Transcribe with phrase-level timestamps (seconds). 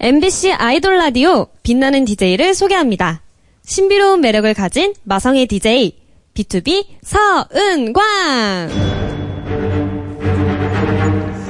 [0.00, 3.22] MBC 아이돌 라디오 빛나는 DJ를 소개합니다.
[3.64, 5.96] 신비로운 매력을 가진 마성의 DJ
[6.34, 8.02] B2B 서은광.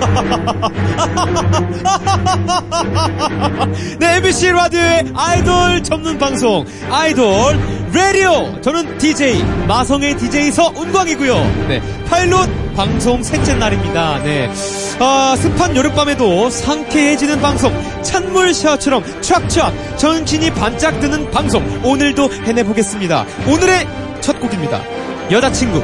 [3.99, 7.59] 네, MBC 라디오의 아이돌 전문 방송, 아이돌
[7.95, 8.61] 라디오.
[8.61, 11.35] 저는 DJ, 마성의 DJ 서운광이고요.
[11.69, 14.21] 네, 파일럿 방송 셋째 날입니다.
[14.25, 14.51] 네.
[14.99, 17.73] 아, 습한 여름밤에도 상쾌해지는 방송,
[18.03, 23.25] 찬물 샤워처럼 촥촥 전신이 반짝 드는 방송, 오늘도 해내보겠습니다.
[23.47, 23.87] 오늘의
[24.21, 24.83] 첫 곡입니다.
[25.31, 25.81] 여자친구,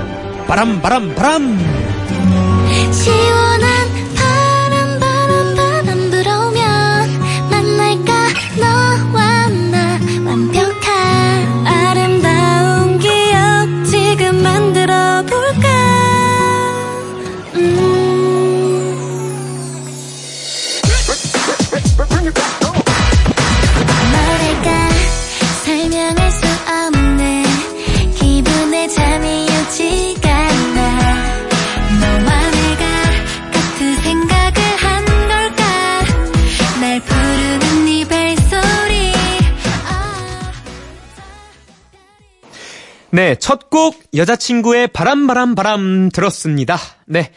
[0.49, 1.57] 바람, 바람, 바람.
[43.13, 46.77] 네, 첫 곡 여자친구의 바람 바람 바람 들었습니다.
[47.07, 47.33] 네.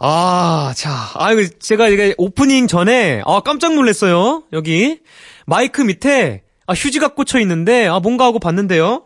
[0.00, 4.44] 아, 자, 아유 제가 이게 오프닝 전에 아 깜짝 놀랐어요.
[4.52, 5.00] 여기
[5.46, 9.04] 마이크 밑에 아 휴지가 꽂혀 있는데 아 뭔가 하고 봤는데요.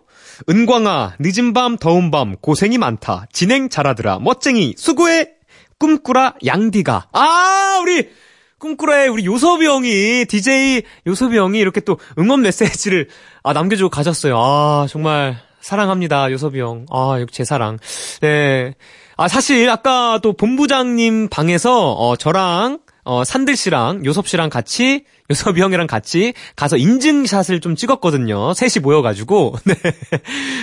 [0.49, 3.27] 은광아, 늦은 밤, 더운 밤, 고생이 많다.
[3.33, 4.21] 진행 잘하더라.
[4.21, 5.31] 멋쟁이, 수고해.
[5.81, 7.09] 꿈꾸라, 양디가.
[7.13, 8.09] 아, 우리,
[8.61, 13.09] 꿈꾸라의 우리 요섭이 형이, DJ 요섭이 형이 이렇게 또 응원 메시지를,
[13.43, 14.39] 아, 남겨주고 가셨어요.
[14.39, 16.87] 아, 정말, 사랑합니다, 요섭이 형.
[16.91, 17.77] 아, 제 사랑.
[18.23, 18.73] 네.
[19.19, 25.61] 아, 사실, 아까 또 본부장님 방에서, 어, 저랑, 어, 산들 씨랑 요섭 씨랑 같이 요섭이
[25.61, 28.55] 형이랑 같이 가서 인증샷을 좀 찍었거든요.
[28.55, 29.75] 셋이 모여가지고 네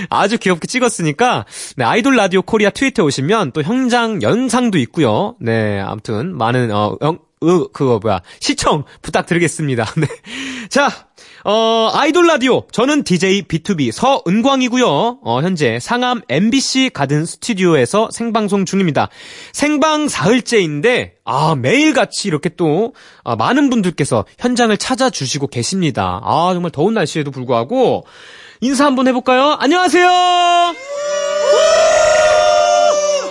[0.09, 1.45] 아주 귀엽게 찍었으니까
[1.75, 5.35] 네 아이돌 라디오 코리아 트위터에 오시면 또 현장 연상도 있고요.
[5.39, 9.85] 네 아무튼 많은 어 영, 으, 그거 뭐야 시청 부탁드리겠습니다.
[9.97, 10.07] 네.
[10.69, 10.89] 자,
[11.47, 15.19] 어 아이돌 라디오 저는 DJ B2B 서은광이고요.
[15.23, 19.09] 어 현재 상암 MBC 가든 스튜디오에서 생방송 중입니다.
[19.53, 26.19] 생방 사흘째인데 아 매일같이 이렇게 또 아, 많은 분들께서 현장을 찾아주시고 계십니다.
[26.23, 28.07] 아 정말 더운 날씨에도 불구하고
[28.61, 29.55] 인사 한번 해 볼까요?
[29.59, 30.07] 안녕하세요.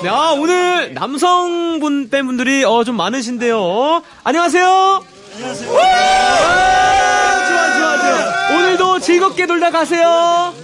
[0.02, 4.02] 네, 아, 오늘 남성분 팬분들이 어, 좀 많으신데요.
[4.22, 5.04] 안녕하세요.
[5.34, 5.70] 안녕하세요.
[5.70, 8.56] 좋아, 좋아, 좋아.
[8.58, 10.54] 오늘도 즐겁게 놀다 가세요.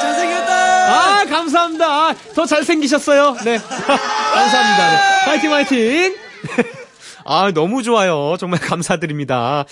[0.00, 0.52] 잘생겼다.
[0.52, 2.14] 아, 감사합니다.
[2.34, 3.36] 더 잘생기셨어요.
[3.44, 3.58] 네.
[4.34, 4.90] 감사합니다.
[4.90, 5.24] 네.
[5.26, 6.14] 파이팅, 파이팅.
[7.24, 8.36] 아, 너무 좋아요.
[8.40, 9.64] 정말 감사드립니다.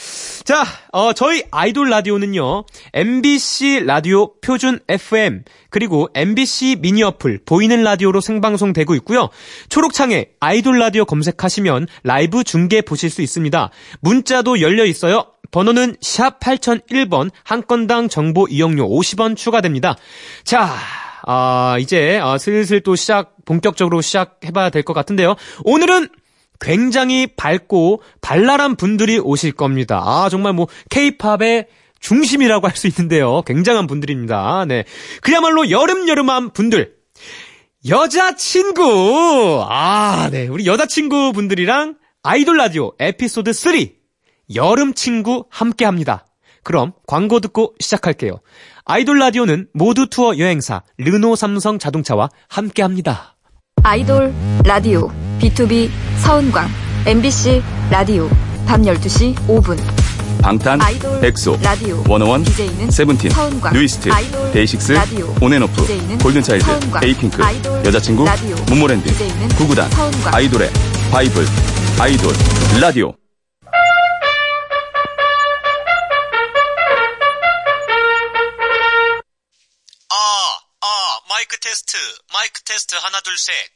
[0.45, 8.21] 자, 어, 저희 아이돌 라디오는요, MBC 라디오 표준 FM, 그리고 MBC 미니 어플, 보이는 라디오로
[8.21, 9.31] 생방송되고 있고요.
[9.69, 13.71] 초록창에 아이돌 라디오 검색하시면 라이브 중계 보실 수 있습니다.
[14.01, 15.27] 문자도 열려 있어요.
[15.51, 19.97] 번호는 샵 8001번, 한 건당 정보 이용료 50원 추가됩니다.
[20.45, 20.75] 자,
[21.27, 25.35] 아, 이제, 아, 슬슬 또 시작, 본격적으로 시작해 봐야 될 것 같은데요.
[25.65, 26.09] 오늘은
[26.61, 30.03] 굉장히 밝고 발랄한 분들이 오실 겁니다.
[30.05, 31.67] 아, 정말 뭐, 케이팝의
[32.01, 33.43] 중심이라고 할 수 있는데요.
[33.43, 34.65] 굉장한 분들입니다.
[34.67, 34.85] 네.
[35.23, 36.95] 그야말로 여름여름한 분들.
[37.89, 39.65] 여자친구!
[39.69, 40.47] 아, 네.
[40.49, 44.00] 우리 여자친구 분들이랑 아이돌 라디오 에피소드 3.
[44.55, 46.27] 여름 친구 함께 합니다.
[46.63, 48.41] 그럼 광고 듣고 시작할게요.
[48.85, 53.37] 아이돌 라디오는 모두 투어 여행사 르노 삼성 자동차와 함께 합니다.
[53.83, 54.35] 아이돌
[54.65, 55.09] 라디오
[55.41, 56.69] B2B 서은광
[57.07, 58.29] MBC 라디오
[58.67, 59.79] 밤 12시 5분
[60.43, 66.65] 방탄, 아이돌 엑소, 라디오 워너원, DJ는 세븐틴, 서은광 뉴이스트, 아이돌 데이식스, 라디오 온앤오프, DJ는 골든차일드,
[66.65, 70.71] 서은광 에이핑크, 아이돌 여자친구, 라디오 모모랜드, DJ는 구구단, 서은광 아이돌의
[71.11, 71.45] 바이블,
[72.01, 72.33] 아이돌,
[72.81, 73.20] 라디오.
[81.81, 83.73] 테스트, 마이크 테스트 하나 둘 셋.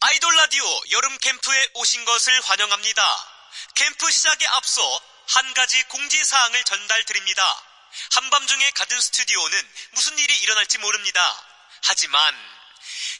[0.00, 3.28] 아이돌 라디오 여름 캠프에 오신 것을 환영합니다.
[3.74, 7.62] 캠프 시작에 앞서 한 가지 공지 사항을 전달드립니다.
[8.12, 11.44] 한밤중에 가든 스튜디오는 무슨 일이 일어날지 모릅니다.
[11.84, 12.34] 하지만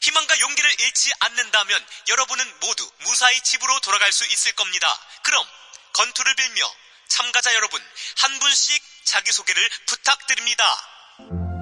[0.01, 4.99] 희망과 용기를 잃지 않는다면 여러분은 모두 무사히 집으로 돌아갈 수 있을 겁니다.
[5.23, 5.47] 그럼
[5.93, 6.75] 건투를 빌며
[7.07, 7.81] 참가자 여러분
[8.17, 11.52] 한 분씩 자기소개를 부탁드립니다.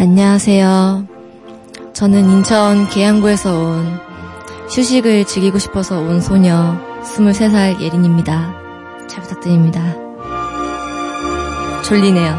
[0.00, 1.08] 안녕하세요.
[1.92, 3.98] 저는 인천 계양구에서 온
[4.70, 8.54] 휴식을 즐기고 싶어서 온 소녀 23살 예린입니다.
[9.08, 9.96] 잘 부탁드립니다.
[11.82, 12.30] 졸리네요.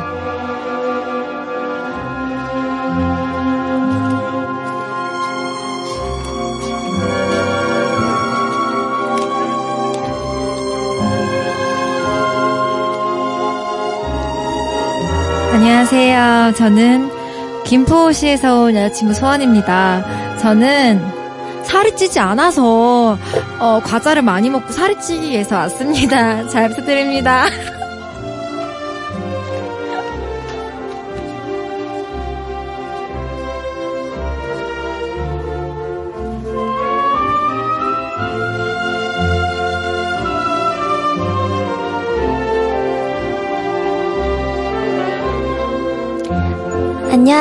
[15.52, 16.54] 안녕하세요.
[16.54, 17.19] 저는
[17.66, 20.38] 김포시에서 온 여자친구 소원입니다.
[20.38, 21.20] 저는
[21.64, 23.18] 살이 찌지 않아서
[23.60, 26.48] 어, 과자를 많이 먹고 살이 찌기 위해서 왔습니다.
[26.50, 27.46] 잘 부탁드립니다.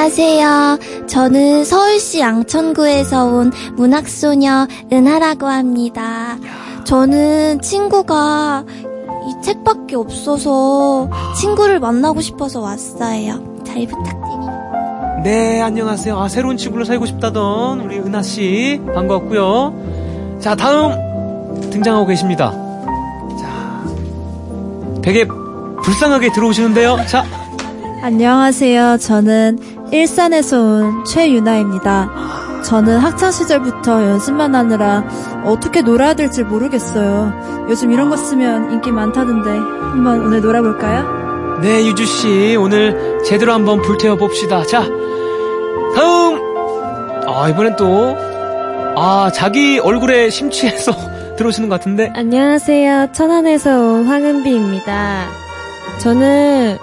[0.08, 0.78] 안녕하세요.
[1.06, 6.38] 저는 서울시 양천구에서 온 문학소녀 은하라고 합니다.
[6.84, 8.64] 저는 친구가
[9.28, 13.62] 이 책밖에 없어서 친구를 만나고 싶어서 왔어요.
[13.66, 15.20] 잘 부탁드립니다.
[15.22, 16.19] 네, 안녕하세요.
[16.19, 18.81] 아, 새로운 친구를 사귀고 싶다던 우리 은하씨.
[18.94, 20.38] 반갑고요.
[20.40, 22.52] 자, 다음 등장하고 계십니다.
[23.38, 23.84] 자,
[25.02, 25.26] 되게
[25.82, 26.96] 불쌍하게 들어오시는데요.
[27.06, 27.26] 자,
[28.00, 28.96] 안녕하세요.
[28.96, 32.62] 저는 일산에서 온 최유나입니다.
[32.64, 35.05] 저는 학창 시절부터 연습만 하느라
[35.44, 37.67] 어떻게 놀아야 될지 모르겠어요.
[37.70, 41.58] 요즘 이런 거 쓰면 인기 많다던데 한번 오늘 놀아볼까요?
[41.62, 42.56] 네, 유주씨.
[42.56, 44.62] 오늘 제대로 한번 불태워 봅시다.
[44.64, 44.82] 자,
[45.94, 46.38] 다음!
[47.26, 48.17] 아, 이번엔 또,
[48.96, 50.93] 아, 자기 얼굴에 심취해서
[51.37, 52.12] 들어오시는 것 같은데.
[52.14, 53.08] 안녕하세요.
[53.12, 55.48] 천안에서 온 황은비입니다.
[55.99, 56.79] 저는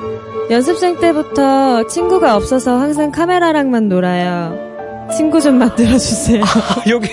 [0.51, 5.07] 연습생 때부터 친구가 없어서 항상 카메라랑만 놀아요.
[5.15, 6.43] 친구 좀 만들어주세요.
[6.47, 7.09] 아, 여기.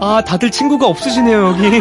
[0.00, 1.62] 아, 다들 친구가 없으시네요, 여기.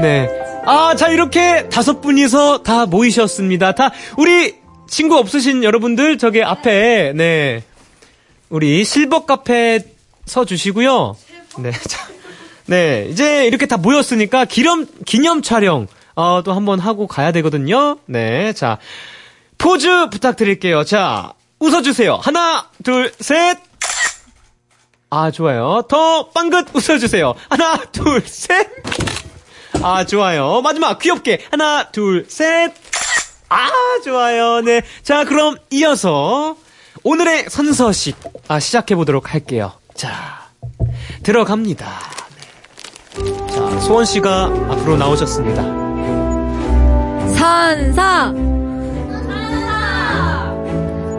[0.00, 0.28] 네.
[0.64, 3.72] 아, 자, 이렇게 다섯 분이서 다 모이셨습니다.
[3.72, 7.62] 다, 우리 친구 없으신 여러분들, 저기 앞에, 네.
[8.48, 9.80] 우리 실버 카페
[10.24, 11.16] 서 주시고요.
[11.58, 11.72] 네.
[11.72, 12.06] 자,
[12.66, 13.08] 네.
[13.10, 17.96] 이제 이렇게 다 모였으니까 기념, 기념 촬영, 어, 또 한번 하고 가야 되거든요.
[18.06, 18.52] 네.
[18.52, 18.78] 자,
[19.56, 20.82] 포즈 부탁드릴게요.
[20.82, 22.16] 자, 웃어주세요.
[22.16, 23.56] 하나, 둘, 셋.
[25.10, 25.82] 아, 좋아요.
[25.88, 27.34] 더 빵긋 웃어주세요.
[27.48, 28.68] 하나, 둘, 셋.
[29.80, 30.60] 아, 좋아요.
[30.60, 31.46] 마지막, 귀엽게.
[31.52, 32.74] 하나, 둘, 셋.
[33.48, 33.70] 아,
[34.04, 34.60] 좋아요.
[34.62, 34.82] 네.
[35.04, 36.56] 자, 그럼 이어서
[37.04, 38.16] 오늘의 선서식,
[38.48, 39.72] 아, 시작해 보도록 할게요.
[39.94, 40.48] 자,
[41.22, 41.88] 들어갑니다.
[43.22, 43.46] 네.
[43.54, 45.87] 자, 소원 씨가 앞으로 나오셨습니다.
[47.38, 48.34] 선서!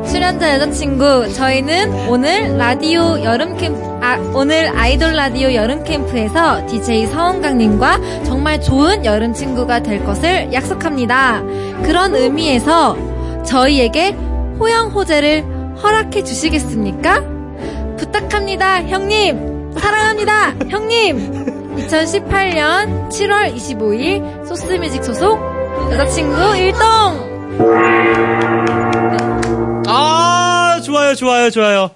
[0.05, 8.23] 출연자 여자친구, 저희는 오늘 라디오 여름 캠프, 아, 오늘 아이돌 라디오 여름 캠프에서 DJ 서원강님과
[8.25, 11.41] 정말 좋은 여름 친구가 될 것을 약속합니다.
[11.83, 12.97] 그런 의미에서
[13.45, 14.09] 저희에게
[14.59, 15.45] 호영호제를
[15.81, 17.23] 허락해 주시겠습니까?
[17.95, 19.71] 부탁합니다, 형님!
[19.77, 21.77] 사랑합니다, 형님!
[21.77, 25.58] 2018년 7월 25일 소스뮤직 소속
[25.91, 26.79] 여자친구 일동!
[29.87, 31.91] 아, 좋아요, 좋아요, 좋아요.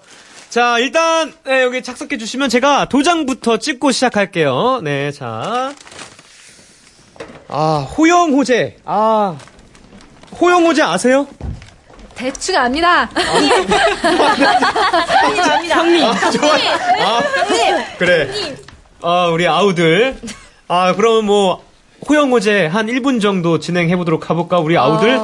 [0.50, 4.82] 자, 일단, 네, 여기 착석해 주시면 제가 도장부터 찍고 시작할게요.
[4.84, 5.74] 네, 자.
[7.48, 8.78] 아, 호영호제.
[8.86, 9.38] 아,
[10.40, 11.28] 호영호제 아세요?
[12.16, 13.10] 대충 압니다.
[15.70, 16.04] 형님.
[16.06, 16.72] 아, 좋아요.
[17.02, 17.22] 아,
[17.98, 18.30] 그래.
[19.02, 20.18] 아, 우리 아우들.
[20.68, 21.64] 아, 그럼 뭐,
[22.08, 25.18] 호영호제 한 1분 정도 진행해 보도록 해볼까, 우리 아우들?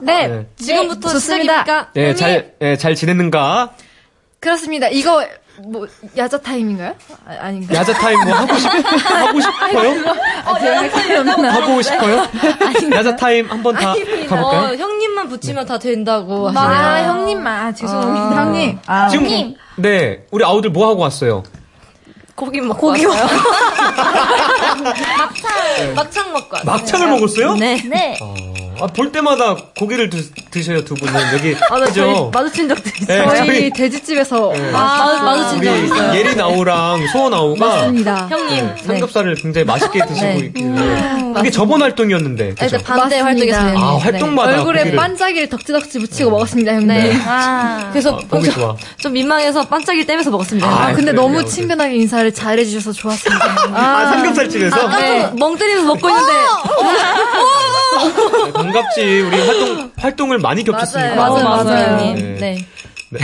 [0.00, 0.46] 네, 네.
[0.56, 1.88] 지금부터 시작이니까.
[1.94, 2.16] 네, 형님.
[2.16, 3.72] 잘, 네, 잘 지냈는가?
[4.40, 4.88] 그렇습니다.
[4.88, 5.24] 이거
[5.62, 6.94] 뭐 야자 타임인가요?
[7.26, 9.90] 아, 닌가 야자 타임 뭐 하고 싶, 하고 싶어요?
[10.44, 11.52] 아, 제가 헷갈렸나?
[11.54, 12.26] 하고 싶어요?
[12.92, 13.94] 야자 타임 한번 다
[14.28, 14.76] 가볼까요?
[14.76, 16.78] 형님만 붙이면 다 된다고 하시네요.
[16.78, 17.66] 아, 형님만.
[17.66, 18.36] 아, 죄송합니다.
[18.42, 18.78] 형님.
[19.10, 21.44] 지금, 네, 우리 아우들 뭐 하고 왔어요?
[22.34, 23.26] 고기 먹고 고기 왔어요.
[25.18, 25.94] 막창.
[25.94, 26.64] 막창 먹고 왔어요.
[26.72, 27.54] 막창을 먹었어요?
[27.54, 27.80] 네.
[27.88, 28.18] 네.
[28.80, 31.14] 아, 볼 때마다 고기를 드, 드셔요, 두 분은.
[31.34, 31.54] 여기.
[31.70, 32.30] 아, 나 저희 그죠?
[32.32, 33.26] 마주친 적도 있어요.
[33.26, 34.70] 네, 저희 저희- 돼지집에서 네.
[34.70, 36.14] 마, 마주친 적 우리 있어요.
[36.14, 38.28] 예린 아우랑 소원 아우가 맞습니다.
[38.30, 38.66] 형님.
[38.66, 40.36] 네, 삼겹살을 굉장히 맛있게 드시고 네.
[40.46, 41.32] 있길래.
[41.34, 42.50] 그게 저번 활동이었는데.
[42.54, 42.76] 그죠?
[42.76, 44.96] 일단 반대 는 아, 활동마다 얼굴에 고기를.
[44.96, 46.88] 반짝이를 덕지덕지 묻히고 먹었습니다, 형님.
[46.88, 47.18] 네.
[47.26, 47.88] 아.
[47.90, 48.76] 그래서 보기 좋아.
[48.98, 50.68] 좀 민망해서 반짝이 떼면서 먹었습니다.
[50.68, 51.44] 아, 아, 근데 너무.
[51.44, 53.44] 친근하게 인사를 잘해주셔서 좋았습니다.
[53.74, 54.76] 아, 삼겹살집에서?
[54.76, 56.32] 깜짝 멍 때리면서 먹고 있는데
[58.46, 59.20] 네, 반갑지.
[59.20, 61.14] 우리 활동, 활동을 많이 겹쳤으니까.
[61.14, 61.98] 맞아요, 맞아요, 맞아요.
[61.98, 62.38] 형님.
[62.40, 62.66] 네.
[63.10, 63.20] 네.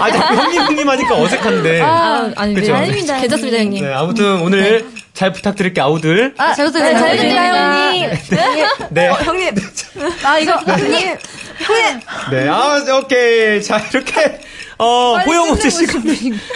[0.00, 1.80] 아, 자꾸 형님, 형님 하니까 어색한데.
[1.82, 2.54] 아, 아니?
[2.54, 2.72] 네.
[2.72, 3.84] 아닙니다, 괜찮습니다, 형님.
[3.84, 6.34] 네, 아무튼 오늘 잘 부탁드릴게요, 아우들.
[6.38, 6.98] 아, 잘 부탁드려요.
[6.98, 8.10] 잘 부탁드려요, 형님.
[8.90, 9.08] 네.
[9.08, 9.54] 어, 형님.
[10.24, 10.52] 아, 이거.
[10.56, 11.18] 형님.
[12.30, 13.62] 네, 아, 오케이.
[13.62, 14.40] 자, 이렇게,
[14.78, 16.00] 어, 호영호재 씨가.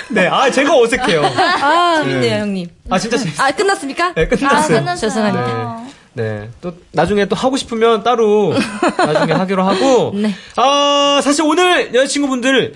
[0.08, 1.24] 네, 아, 제가 어색해요.
[1.24, 2.68] 아, 재밌네요, 형님.
[2.90, 3.46] 아, 진짜 재밌어요.
[3.46, 4.14] 아, 끝났습니까?
[4.14, 4.78] 네, 끝났어요.
[4.78, 5.10] 끝났어요.
[5.10, 5.85] 죄송합니다.
[6.16, 6.22] 네.
[6.22, 6.48] 네.
[6.62, 8.54] 또, 나중에 또 하고 싶으면 따로,
[8.96, 10.12] 나중에 하기로 하고.
[10.14, 10.34] 네.
[10.56, 12.74] 아, 사실 오늘 여자친구분들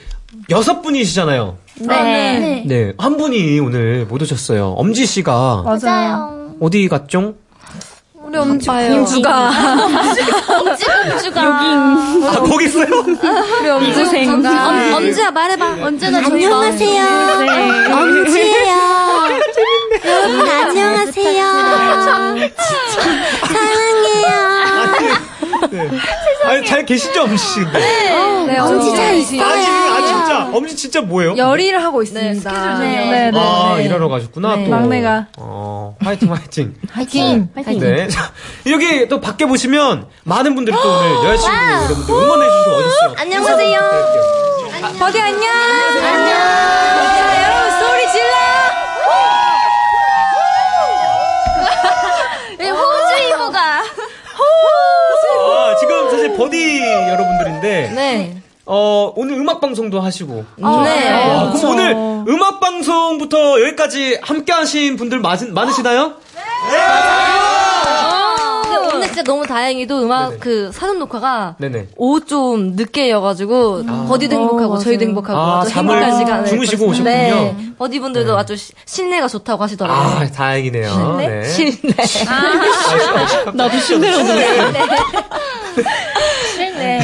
[0.51, 1.57] 여섯 분이시잖아요.
[1.81, 2.63] 네.
[2.67, 2.93] 네.
[2.99, 4.75] 한 분이 오늘 못 오셨어요.
[4.77, 6.55] 엄지 씨가 맞아요.
[6.61, 7.35] 어디 갔죠?
[8.15, 9.05] 우리 엄지요.
[9.07, 9.51] 주가.
[10.61, 12.87] 엄지가 아, 거기 있어요?
[13.61, 14.31] 우리 엄지생.
[14.31, 15.79] 엄, 엄지야, 말해봐.
[15.83, 17.03] 언제나 저희 안녕하세요.
[17.93, 18.77] 엄지예요.
[20.05, 21.60] 여러분 안녕하세요.
[21.71, 22.51] 사랑해요.
[25.71, 25.89] 네.
[26.45, 27.61] 아니, 잘 계시죠, 엄지 씨?
[27.61, 27.79] 근데?
[27.79, 29.39] 네, 엄지 잘 아, 있어요.
[29.39, 30.51] 지금, 아, 진짜.
[30.53, 31.37] 엄지 진짜 뭐예요?
[31.37, 32.79] 열의를 하고 있습니다.
[32.79, 33.11] 네.
[33.11, 33.39] 네, 네.
[33.39, 33.85] 아, 네.
[33.85, 34.65] 일하러 가셨구나, 네.
[34.65, 34.71] 또.
[34.71, 35.27] 막내가.
[35.39, 36.75] 어, 화이팅, 화이팅.
[36.93, 37.49] 화이팅.
[37.79, 38.09] 네.
[38.09, 38.33] 자,
[38.67, 43.15] 여기 또 밖에 보시면 많은 분들이 또 오늘 여자친구 여러분들 응원해주셔서 어딨어요?
[43.19, 43.81] 안녕하세요.
[44.99, 45.51] 버디 안녕.
[46.03, 46.40] 안녕.
[59.11, 60.45] 어, 오늘 음악 방송도 하시고.
[60.57, 60.65] 네.
[60.65, 61.53] 와.
[61.53, 61.93] 그럼 오늘
[62.29, 66.15] 음악 방송부터 여기까지 함께 하신 분들 많, 많으시나요?
[66.33, 67.30] 근데 오늘
[69.13, 70.39] 진짜 너무 다행히도 음악 네네.
[70.41, 71.89] 그 사전 녹화가 네네.
[71.97, 76.87] 오후 좀 늦게여가지고 버디도 행복하고 저희도 행복하고 아, 아주 잠을 행복한 시간을 주무시고.
[76.87, 77.05] 오셨군요.
[77.11, 77.57] 네.
[77.79, 80.07] 버디분들도 아주 시- 실내가 좋다고 하시더라고요.
[80.21, 81.17] 아, 다행이네요.
[81.19, 81.45] 네.
[81.45, 81.95] 실내.
[83.55, 84.47] 나도 실내로 들네.
[86.55, 87.01] 실내.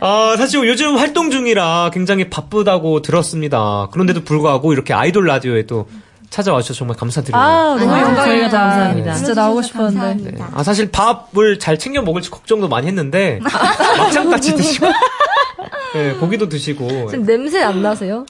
[0.00, 3.88] 아, 사실 요즘 활동 중이라 굉장히 바쁘다고 들었습니다.
[3.92, 5.86] 그런데도 불구하고 이렇게 아이돌 라디오에 또
[6.30, 7.42] 찾아와 주셔서 정말 감사드려요.
[7.42, 8.24] 아, 너무 영광입니다.
[8.24, 9.14] 저희가 더 감사합니다.
[9.14, 10.30] 진짜 나오고 싶었는데.
[10.32, 10.44] 네.
[10.54, 13.40] 아, 사실 밥을 잘 챙겨 먹을지 걱정도 많이 했는데,
[13.98, 14.86] 막창같이 드시고,
[15.94, 17.08] 네, 고기도 드시고.
[17.10, 18.26] 지금 냄새 안 나세요?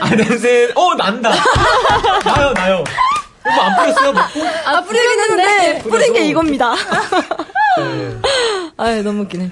[0.00, 1.30] 아, 냄새, 어, 난다.
[2.24, 2.84] 나요, 나요.
[3.40, 4.40] 이거 안 뿌렸어요, 먹고?
[4.66, 6.74] 아, 뿌리긴 했는데 뿌린 게 이겁니다.
[7.78, 8.16] 네.
[8.80, 9.50] 아유, 너무 웃기네.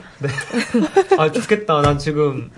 [1.19, 1.83] 아, 죽겠다.
[1.83, 2.51] 난 지금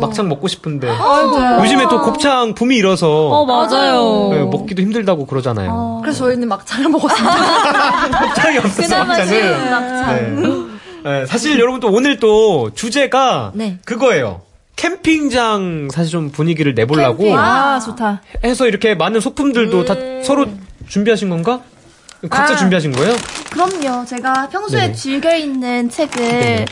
[0.00, 0.88] 막창 먹고 싶은데.
[0.88, 1.60] 아이고야.
[1.60, 4.28] 요즘에 또 곱창 붐이 일어서 어, 맞아요.
[4.30, 5.98] 네, 먹기도 힘들다고 그러잖아요.
[6.02, 8.20] 그래서 저희는 막차를 먹었습니다.
[8.28, 9.70] 곱창이 없어서 막창을.
[9.70, 10.70] 막창.
[11.04, 11.10] 네.
[11.10, 13.78] 네, 사실 여러분 또 오늘 또 주제가 네.
[13.84, 14.42] 그거예요.
[14.76, 18.22] 캠핑장 사실 좀 분위기를 내보려고 아, 좋다.
[18.44, 20.46] 해서 이렇게 많은 소품들도 다 서로
[20.88, 21.60] 준비하신 건가?
[22.30, 22.56] 각자 아.
[22.56, 23.16] 준비하신 거예요?
[23.50, 24.04] 그럼요.
[24.06, 24.92] 제가 평소에 네네.
[24.94, 26.66] 즐겨 읽는 책을 네네.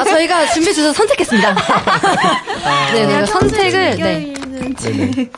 [0.00, 1.54] 아, 저희가 준비해 주셔서 선택했습니다.
[2.94, 5.30] 네, 네, 선택을, 즐겨 네.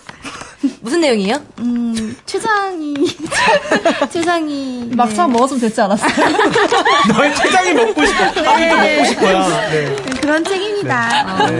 [0.80, 1.36] 무슨 내용이에요?
[1.60, 2.94] 음, 최장이
[4.10, 6.10] 최장이 막창 먹었으면 됐지 않았어요?
[7.14, 8.24] 너의 퇴장이 먹고 싶어.
[8.24, 9.48] 아직도 먹고 싶어야.
[9.70, 9.84] 네.
[9.94, 11.46] 네, 그런 책입니다.
[11.50, 11.58] 네.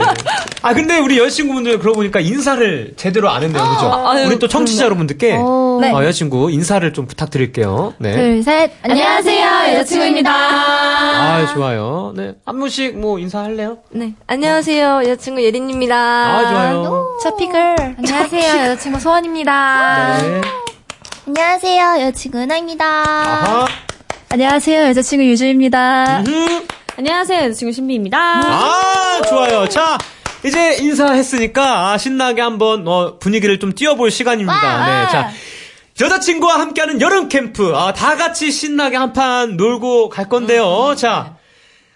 [0.61, 3.91] 아 근데 우리 여자친구분들 그러고 보니까 인사를 제대로 안 했네요, 그죠?
[4.07, 5.37] 아유, 우리 또 청취자 여러분들께 네.
[5.39, 7.93] 어, 여자친구 인사를 좀 부탁드릴게요.
[7.99, 8.13] 네.
[8.15, 8.71] 둘, 셋.
[8.81, 10.31] 안녕하세요, 여자친구입니다.
[10.33, 12.13] 아 좋아요.
[12.15, 12.33] 네.
[12.45, 13.77] 한 분씩 뭐 인사할래요?
[13.91, 14.13] 네.
[14.25, 15.01] 안녕하세요.
[15.05, 15.95] 여자친구 예린입니다.
[15.95, 17.17] 아 좋아요.
[17.21, 17.75] 저 피글.
[17.97, 20.17] 안녕하세요, 여자친구 소원입니다.
[20.21, 20.41] 네.
[21.27, 22.85] 안녕하세요, 여자친구 은하입니다.
[22.85, 23.67] 아하.
[24.29, 26.19] 안녕하세요, 여자친구 유주입니다.
[26.21, 26.67] 음.
[26.97, 27.43] 안녕하세요.
[27.45, 28.17] 여자친구 신비입니다.
[28.19, 29.67] 아 좋아요.
[29.69, 29.97] 자.
[30.45, 34.85] 이제 인사했으니까 아, 신나게 한번 어, 분위기를 좀 띄워볼 시간입니다.
[34.85, 35.31] 네, 자
[35.99, 40.93] 여자친구와 함께하는 여름 캠프 아, 다 같이 신나게 한 판 놀고 갈 건데요.
[40.95, 41.35] 자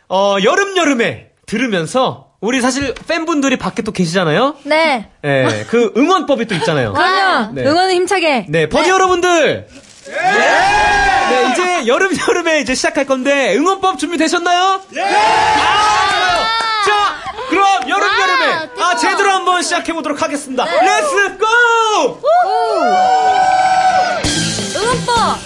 [0.09, 4.55] 어, 여름 여름에 들으면서 우리 사실 팬분들이 밖에 또 계시잖아요.
[4.63, 5.07] 네.
[5.21, 6.91] 네, 그 응원법이 또 있잖아요.
[6.93, 7.53] 그럼요.
[7.53, 7.63] 네.
[7.67, 8.47] 응원은 힘차게.
[8.49, 9.67] 네, 버디 여러분들.
[10.07, 14.81] 네, 이제 여름 여름에 이제 시작할 건데 응원법 준비되셨나요?
[14.95, 15.01] 예.
[15.03, 16.45] 아, 좋아요.
[16.87, 20.65] 자, 그럼 여름 여름에 아 제대로 한번 시작해 보도록 하겠습니다.
[20.65, 22.21] Let's go!
[24.75, 25.37] 응원법!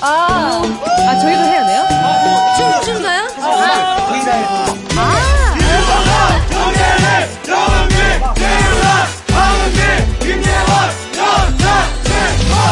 [0.00, 0.62] 아,
[1.20, 1.84] 저희도 해야 돼요?
[2.56, 3.24] 춤, 춤가요?
[3.24, 4.77] 어디 갈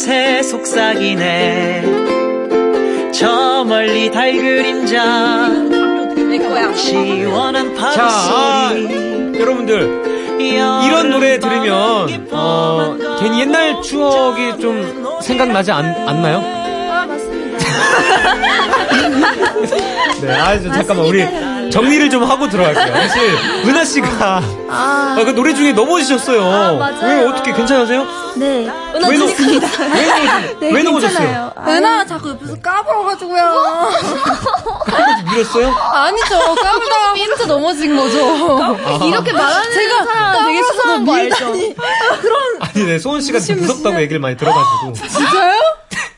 [0.00, 1.82] 밤새 속삭이네
[3.12, 5.46] 저 멀리 달 그림자
[6.74, 15.84] 시원한 자, 아, 파도소리 여러분들 이런 노래 들으면 어, 괜히 옛날 추억이 좀 생각나지 않,
[16.08, 16.42] 않나요?
[16.46, 17.58] 아, 맞습니다.
[20.22, 21.26] 네, 아, 저 잠깐만 우리
[21.70, 22.94] 정리를 좀 하고 들어갈게요.
[22.94, 23.20] 사실
[23.66, 24.40] 은하 씨가
[24.70, 26.78] 아, 그 노래 중에 넘어지셨어요.
[26.78, 26.96] 맞아요.
[27.02, 28.19] 왜 어떻게 괜찮으세요?
[28.36, 28.66] 네.
[28.94, 29.32] 왜, 넘, 왜, 넘어,
[30.60, 31.52] 왜 넘어졌어요?
[31.66, 33.90] 은하 자꾸 옆에서 까불어가지고요.
[34.84, 35.68] 그래서 밀었어요?
[35.74, 36.38] 아니죠.
[36.54, 38.18] 까불다가 진짜 넘어진 거죠.
[39.06, 41.46] 이렇게 말하는 제가 사람 되게 수상한 거 알죠?
[42.60, 45.54] 아니, 네, 소은 씨가 무섭다고 얘기를 많이 들어가지고 진짜요?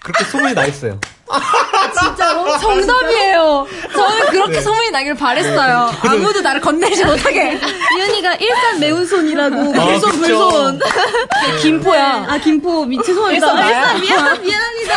[0.02, 0.98] 그렇게 소문이 나 있어요.
[1.90, 2.46] 진짜로?
[2.58, 3.66] 정답이에요.
[3.94, 4.60] 저는 그렇게 네.
[4.60, 5.90] 소문이 나길 바랬어요.
[6.02, 7.58] 아무도 나를 건네지 못하게.
[7.98, 9.74] 이은이가 일산 매운 손이라고.
[9.80, 10.48] 아, 불손, 그쵸.
[10.48, 10.80] 불손.
[11.62, 12.26] 김포야.
[12.28, 12.84] 아, 김포.
[12.84, 13.52] 미, 죄송합니다.
[13.52, 14.94] 일산, 미안, 미안합니다.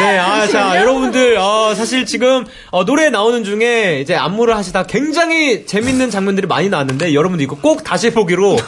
[0.00, 5.66] 네, 아, 자, 여러분들, 어, 사실 지금, 어, 노래 나오는 중에 이제 안무를 하시다 굉장히
[5.66, 8.58] 재밌는 장면들이 많이 나왔는데, 여러분들 이거 꼭 다시 보기로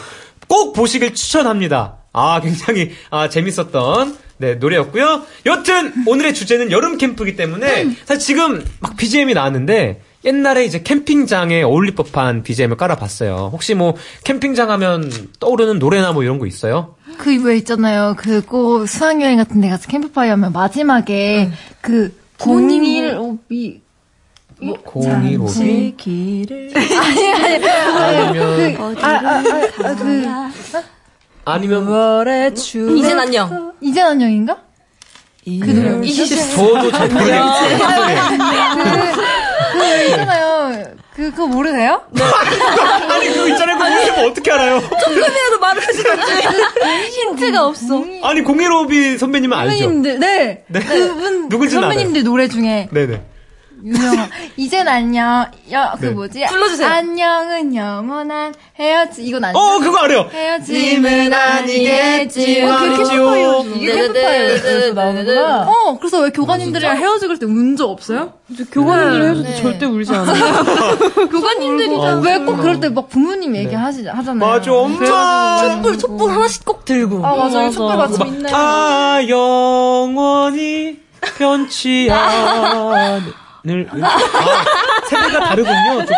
[0.47, 1.97] 꼭 보시길 추천합니다.
[2.13, 5.21] 아, 굉장히, 아, 재밌었던, 네, 노래였고요.
[5.45, 11.93] 여튼, 오늘의 주제는 여름 캠프이기 때문에, 사실 지금 막 BGM이 나왔는데, 옛날에 이제 캠핑장에 어울릴
[11.93, 13.51] 법한 BGM을 깔아봤어요.
[13.53, 16.95] 혹시 뭐, 캠핑장 하면 떠오르는 노래나 뭐 이런 거 있어요?
[17.19, 18.15] 그 왜 있잖아요.
[18.17, 23.79] 그꼭 수학여행 같은 데 가서 캠프파이어 하면 마지막에 그 015비
[24.85, 25.93] 공이로비?
[25.97, 29.41] 길을 아니 아니 아니면, 아아
[29.95, 30.23] 그
[31.51, 33.73] 아니면, 월의 추 이젠 안녕.
[33.81, 34.57] 이젠 안녕인가?
[35.43, 36.07] 그 노래
[36.55, 37.77] 저도 잘 모르겠어요.
[37.77, 38.23] 소리예요?
[39.73, 40.83] 그 있잖아요.
[41.15, 42.01] 그 그거 모르세요?
[43.09, 43.77] 아니 그거 있잖아요.
[43.77, 44.79] 그거 모르면 어떻게 알아요?
[44.81, 46.31] 조금이라도 말을 해주셨지.
[47.09, 48.03] 힌트가 없어.
[48.23, 49.77] 아니 공일오비 선배님은 알죠?
[49.77, 50.63] 선배님들 네.
[50.67, 50.79] 네.
[51.49, 53.21] 그분 선배님들 노래 중에 네네.
[53.83, 56.11] 유명한 이젠 안녕 야그 네.
[56.11, 56.45] 뭐지?
[56.47, 56.87] 불러주세요.
[56.87, 59.59] 안녕은 영원한 헤어지 이건 아니죠?
[59.59, 60.29] 어 그거 알아요.
[60.31, 63.63] 헤어짐은 아니겠지 어, 그게 캠프파이어.
[63.75, 68.33] 이게 캠프파이어에서 나오는구나 어 그래서 왜 교관님들이랑 헤어질 때운 적 없어요?
[68.71, 70.63] 교관님들 해줘도 절대 울지 않아요.
[71.31, 71.89] 교관님들이
[72.23, 74.49] 왜꼭 그럴 때 막 부모님 얘기하시 하잖아요.
[74.51, 75.57] 맞아 엄마.
[75.61, 77.25] 촛불, 촛불 하나씩 꼭 들고.
[77.25, 77.65] 아 맞아.
[77.65, 80.99] 요 촛불 받침 있네 아 영원히
[81.37, 83.21] 변치 않
[83.67, 83.87] 을.
[83.91, 84.17] 아
[85.09, 86.15] 세대가 다르군요 조금.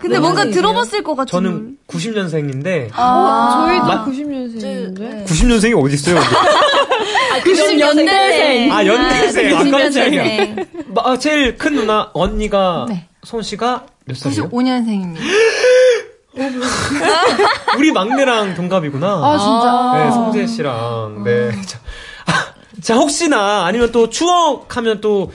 [0.00, 5.26] 근데 뭔가 들어봤을 것 같은 저는 90년생인데 아, 저희도 마- 90년생인데.
[5.26, 6.18] 90년생이 어디 있어요?
[6.18, 8.70] 아, 90년대생.
[8.72, 9.56] 아 연대생.
[9.56, 10.24] 아 깜짝이야.
[10.24, 10.98] 90년생.
[10.98, 13.06] 아, 제일 큰 누나 언니가 네.
[13.24, 14.48] 소은 씨가 몇 살이요?
[14.48, 15.18] 95년생입니다
[17.76, 19.06] 우리 막내랑 동갑이구나.
[19.08, 21.22] 아 진짜 네, 성재 씨랑.
[21.24, 21.50] 네.
[21.66, 21.78] 자,
[22.26, 22.32] 아,
[22.80, 25.32] 자, 혹시나 아니면 또 추억하면 또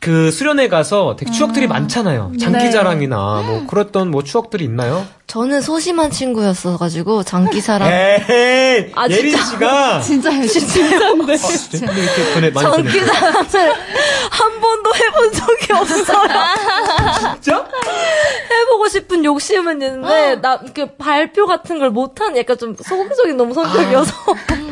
[0.00, 2.32] 그 수련회 가서 되게 추억들이 많잖아요.
[2.40, 5.04] 장기자랑이나 뭐 그랬던 뭐 추억들이 있나요?
[5.26, 12.90] 저는 소심한 친구였어가지고 장기사랑 에이, 예린 씨가 진짜 진짜인데 어, 진짜 이렇게 보내 많이 보내.
[12.90, 13.72] 장기사랑을
[14.30, 16.22] 한 번도 해본 적이 없어요.
[17.42, 17.66] 진짜?
[18.50, 24.12] 해보고 싶은 욕심은 있는데 나그 발표 같은 걸 못하는 약간 좀 소극적인 너무 성격이어서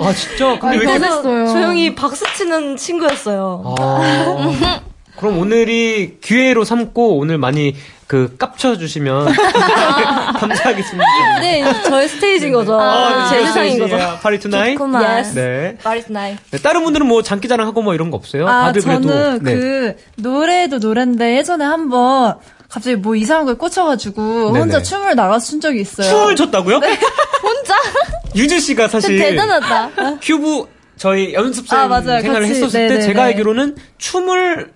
[0.00, 0.58] 아 진짜?
[0.60, 0.98] 근데 왜 이렇게?
[1.00, 1.46] 변했어요.
[1.48, 3.74] 조용히 박수 치는 친구였어요.
[3.78, 4.80] 아,
[5.18, 7.74] 그럼 오늘이 기회로 삼고 오늘 많이
[8.06, 9.32] 그 깝쳐 주시면
[10.38, 11.38] 감사하겠습니다.
[11.40, 12.78] 네, 저의 스테이지인 거죠.
[12.80, 13.98] 아, 제 세상인 거죠.
[14.22, 14.74] Party tonight.
[14.78, 15.22] 좋구만.
[15.34, 15.76] 네.
[15.82, 16.42] Party night.
[16.50, 18.46] 네, 다른 분들은 뭐 장기자랑 하고 뭐 이런 거 없어요?
[18.46, 19.54] 아, 다들 그래도 저는 네.
[19.54, 22.36] 그 노래도 노래인데 예전에 한번
[22.68, 24.58] 갑자기 뭐 이상한 거에 꽂혀가지고 네네.
[24.60, 26.08] 혼자 춤을 나가서 춘 적이 있어요.
[26.08, 26.76] 춤을 췄다고요?
[26.76, 27.74] 혼자?
[28.36, 30.18] 유주 씨가 사실 대단하다.
[30.22, 32.20] 큐브 저희 연습생 아, 맞아요.
[32.20, 33.00] 생활을 같이, 했었을 때 네네네.
[33.02, 34.75] 제가 알기로는 춤을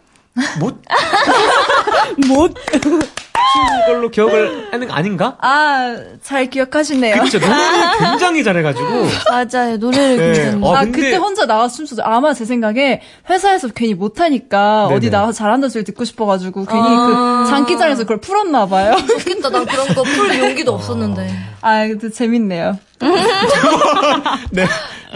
[0.61, 0.81] 못
[2.29, 2.55] 못.
[3.53, 5.37] 추는 걸로 기억을 하는 거 아닌가?
[5.41, 7.17] 아, 잘 기억하시네요.
[7.17, 7.39] 그렇죠.
[7.41, 8.87] 노래를 굉장히 잘해가지고.
[9.29, 9.77] 맞아요.
[9.79, 10.33] 노래를 네.
[10.43, 10.65] 굉장히.
[10.65, 12.07] 어, 아, 근데- 그때 혼자 나가서 춤췄어요.
[12.07, 14.95] 아마 제 생각에 회사에서 괜히 못하니까 네네.
[14.97, 17.43] 어디 나가서 잘한다는 소리 듣고 싶어가지고 괜히 아.
[17.45, 18.97] 그 장기자랑에서 그걸 풀었나봐요.
[19.07, 19.51] 좋겠다.
[19.51, 21.29] 난 그런 거 풀 용기도 없었는데.
[21.63, 22.79] 아, 근데 재밌네요.
[24.51, 24.67] 네.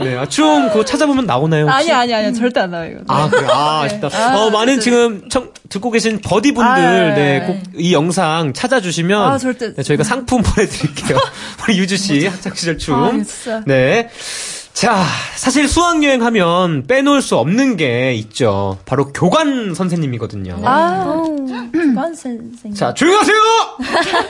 [0.02, 0.16] 네.
[0.16, 1.66] 아, 춤 그거 찾아보면 나오나요?
[1.66, 1.92] 혹시?
[1.92, 2.92] 아니, 아니, 아니, 절대 안 나와요.
[2.92, 3.00] 이거.
[3.06, 3.46] 아, 그래.
[3.48, 4.08] 아, 아쉽다.
[4.36, 7.46] 어, 많은 지금 청, 듣고 계신 버디분들, 아, 네, 네.
[7.46, 9.22] 꼭 이 영상 찾아주시면.
[9.22, 9.74] 아, 절대.
[9.74, 11.18] 네, 저희가 상품 보내드릴게요.
[11.62, 12.94] 우리 유주씨, 학창시절 춤.
[12.94, 13.62] 아, 진짜.
[13.66, 14.08] 네.
[14.74, 15.04] 자,
[15.36, 18.76] 사실 수학여행 하면 빼놓을 수 없는 게 있죠.
[18.84, 20.60] 바로 교관 선생님이거든요.
[20.64, 21.04] 아,
[21.72, 22.74] 교관 선생님.
[22.74, 23.36] 자, 조용히 하세요!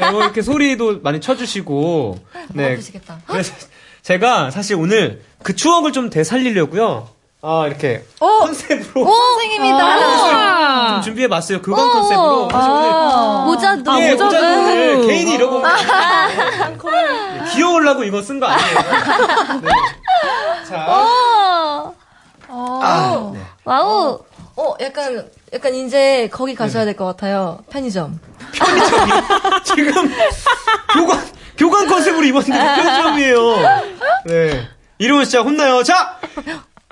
[0.00, 2.18] 네, 뭐 이렇게 소리도 많이 쳐주시고.
[2.52, 2.78] 네.
[3.26, 3.54] 그래서
[4.02, 7.08] 제가 사실 오늘 그 추억을 좀 되살리려고요.
[7.40, 10.92] 아, 이렇게 컨셉으로 선생님이다.
[10.92, 11.62] 좀 준비해봤어요.
[11.62, 12.48] 교관 컨셉으로.
[12.50, 12.90] 사실 오늘
[13.46, 14.00] 모자도.
[14.02, 15.74] 예, 모자를 개인이 이러고 네,
[17.52, 18.78] 귀여우려고 이거 쓴 거 아니에요.
[19.62, 19.70] 네.
[20.68, 21.92] 자,
[22.48, 23.40] 아, 네.
[23.64, 24.20] 와우.
[24.56, 27.58] 어, 약간, 약간 이제 거기 가셔야 될 것 같아요.
[27.70, 28.20] 편의점.
[29.64, 29.92] 지금
[30.94, 33.56] 교관 교관 컨셉으로 입었는데 편점이에요.
[34.26, 35.82] 네, 이러면 진짜 혼나요.
[35.82, 36.18] 자,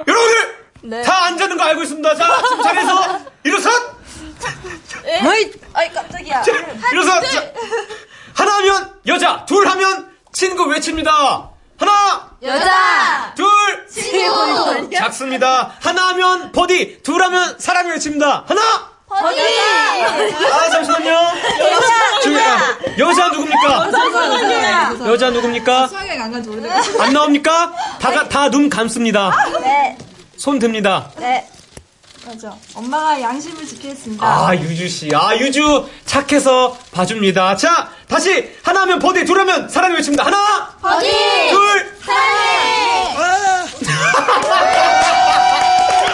[0.06, 1.02] 여러분들 네.
[1.02, 2.14] 다 앉는 거 알고 있습니다.
[2.16, 3.70] 자, 지금 자리에서 일어서
[5.04, 6.42] 에이, 아이, 깜짝이야.
[6.92, 7.44] 일어서 자,
[8.34, 11.50] 하나 하면 여자, 둘 하면 친구 외칩니다.
[11.82, 13.34] 하나, 여자!
[13.34, 13.46] 둘,
[13.90, 15.74] 친구 작습니다.
[15.80, 18.44] 하나 하면 버디, 둘 하면 사랑을 외칩니다.
[18.46, 18.60] 하나,
[19.08, 19.40] 버디!
[19.40, 21.18] 아 잠시만요.
[22.22, 23.90] 저기, 아, 여자 누굽니까?
[25.06, 25.90] 여자 누굽니까?
[27.00, 27.72] 안 나옵니까?
[27.98, 29.32] 다 다 눈 감습니다.
[29.60, 29.98] 네.
[30.36, 31.10] 손 듭니다.
[31.18, 31.48] 네.
[32.26, 32.54] 맞아.
[32.74, 34.24] 엄마가 양심을 지키겠습니다.
[34.24, 37.56] 아 유주 씨, 아 유주 착해서 봐줍니다.
[37.56, 40.24] 자 다시 하나 하면 버디, 둘 하면 사랑을 외칩니다.
[40.24, 41.10] 하나, 버디!
[41.50, 41.92] 둘,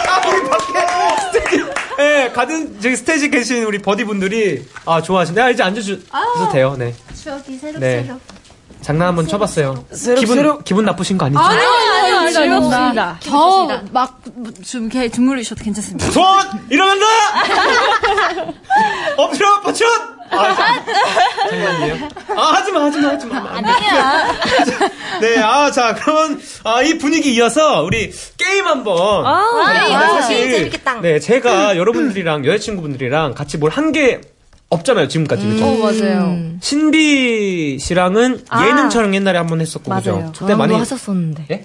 [0.07, 0.87] 아 우리 밖에
[1.21, 1.65] 스테이지,
[1.99, 5.43] 예 가든 저기 스테이지 계신 우리 버디 분들이 아 좋아하신다.
[5.43, 6.75] 아, 이제 앉아주셔도 돼요.
[6.77, 6.95] 네.
[7.21, 7.79] 추억이 새록새록.
[7.79, 8.09] 네.
[8.81, 9.85] 장난 한번 쳐봤어요.
[10.17, 11.39] 기분 기분 나쁘신 거 아니죠?
[11.41, 11.61] 아니요.
[12.31, 13.19] 즐겁습니다.
[13.21, 16.11] 저막좀 이렇게 주무르셔도 괜찮습니다.
[16.11, 16.25] 손
[16.69, 17.05] 일어난다.
[19.17, 19.85] 엎드려 버쳐.
[20.31, 20.55] 아,
[21.49, 22.07] 장난이에요?
[22.37, 23.37] 아 하지마 하지마 하지마.
[23.57, 24.27] 아니야.
[25.21, 29.25] 네, 아 자 그러면 아, 이 분위기 이어서 우리 게임 한 번.
[29.25, 31.01] 아, 네, 아, 사실 재밌겠다.
[31.01, 34.21] 네 제가 여러분들이랑 여자친구분들이랑 같이 뭘 한 게
[34.71, 35.65] 없잖아요 지금까지 그죠?
[35.65, 36.25] 어, 맞아요.
[36.25, 36.59] 음.
[36.61, 40.11] 신비 씨랑은 예능 촬영 옛날에 한 번 했었고 그죠?
[40.11, 40.25] 맞아요.
[40.27, 41.45] 그때 저랑 많이 뭐 했었었는데.
[41.49, 41.63] 예?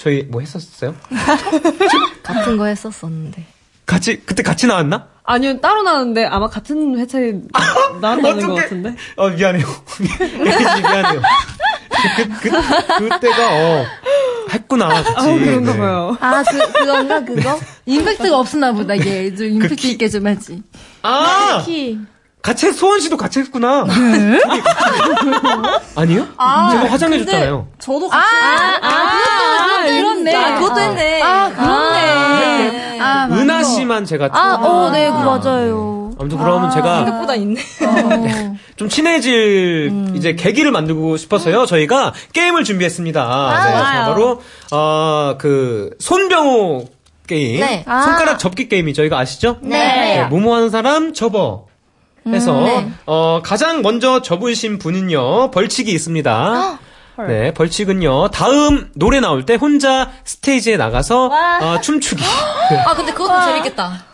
[0.00, 0.94] 저희 뭐 했었어요?
[2.22, 3.44] 같은 거 했었었는데.
[3.84, 5.08] 같이 그때 같이 나왔나?
[5.24, 7.34] 아니요, 따로 나왔는데 아마 같은 회차에
[8.00, 8.96] 나왔다는 것 같은데.
[9.16, 9.66] 어 미안해요.
[10.80, 11.22] 미안해요.
[12.16, 13.86] 그, 그, 그때가 어
[14.50, 15.10] 했구나 같이.
[15.16, 15.78] 아, 그런가 네.
[15.78, 16.16] 봐요.
[16.18, 17.60] 아, 그, 그건가, 그거?
[17.84, 19.34] 임팩트가 없었나 보다, 얘.
[19.34, 20.62] 좀 임팩트 키- 있게 좀 하지.
[21.02, 21.62] 아
[22.42, 23.84] 같이 했- 소원 씨도 같이 했구나.
[23.84, 24.40] 네?
[25.94, 26.26] 아니요?
[26.70, 27.68] 제가 화장해 줬잖아요.
[27.78, 28.26] 저도 같이.
[28.82, 30.34] 아, 그렇네.
[30.34, 31.22] 아, 그것도 했네.
[31.22, 32.98] 아, 그렇네.
[33.00, 33.40] 아, 맞아.
[33.42, 36.10] 은하 씨만 제가 아, 좀- 어, 네, 그 맞아요.
[36.18, 37.60] 아무튼 그러면 제가 생각보다 있네.
[38.76, 41.64] 좀 친해질 이제 계기를 만들고 싶어서요.
[41.66, 43.20] 저희가 게임을 준비했습니다.
[43.22, 46.86] 네, 자, 바로 어 그 손병호
[47.26, 47.84] 게임, 네.
[47.86, 49.58] 손가락 접기 게임이 저희가 아시죠?
[49.62, 50.24] 네.
[50.28, 51.66] 무모한 사람 접어.
[52.28, 56.78] 해서 어 가장 먼저 접으신 분은요 벌칙이 있습니다.
[57.28, 61.26] 네 벌칙은요 다음 노래 나올 때 혼자 스테이지에 나가서
[61.60, 62.22] 어, 춤추기.
[62.86, 64.04] 아, 근데 그것도 재밌겠다.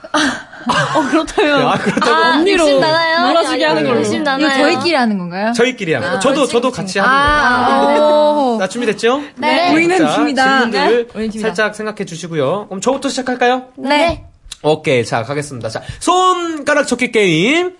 [0.96, 1.68] 어, 그렇다면.
[1.68, 3.28] 아 그렇다고 언니로 욕심 나나요?
[3.28, 3.98] 놀아주게 하는 걸로.
[3.98, 4.62] 욕심 이거 나나요?
[4.62, 5.52] 저희끼리 하는 건가요?
[5.52, 6.18] 저희끼리 하는 거.
[6.18, 8.00] 저도 저도 같이 하는 아, 거예요.
[8.02, 8.58] 오.
[8.58, 9.22] 자 준비됐죠?
[9.36, 9.72] 네.
[9.72, 10.44] 우리는 자, 팀이다.
[10.70, 11.40] 질문들 팀이다.
[11.40, 12.66] 살짝 생각해 주시고요.
[12.68, 13.66] 그럼 저부터 시작할까요?
[13.76, 14.24] 네.
[14.62, 15.68] 오케이, 자 가겠습니다.
[15.68, 17.76] 자 손가락 접기 게임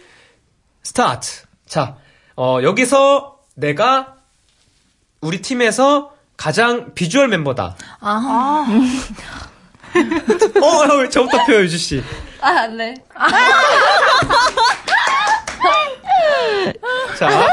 [0.87, 1.42] 스타트.
[1.66, 1.96] 자
[2.37, 4.14] 어, 여기서 내가
[5.20, 7.77] 우리 팀에서 가장 비주얼 멤버다.
[8.01, 8.66] 아.
[10.62, 12.05] 어, 어, 왜 저부터 펴요, 유주 씨.
[12.40, 12.94] 아, 네.
[17.18, 17.49] 자,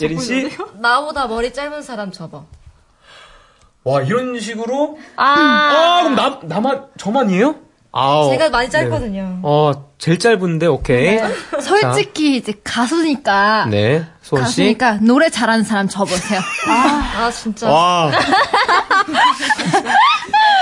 [0.00, 0.56] 예린 씨.
[0.74, 2.46] 나보다 머리 짧은 사람 접어.
[3.84, 4.98] 와 이런 식으로.
[5.16, 7.56] 아, 그럼 나 나만 저만이에요?
[7.92, 8.30] 아우.
[8.30, 8.72] 제가 많이 네.
[8.72, 9.40] 짧거든요.
[9.42, 11.18] 어, 제일 짧은데 오케이.
[11.62, 13.66] 솔직히 이제 가수니까.
[13.70, 14.62] 네, 소원 씨.
[14.62, 16.40] 가수니까 노래 잘하는 사람 접으세요.
[16.68, 17.68] 아, 진짜.
[17.70, 18.10] 와.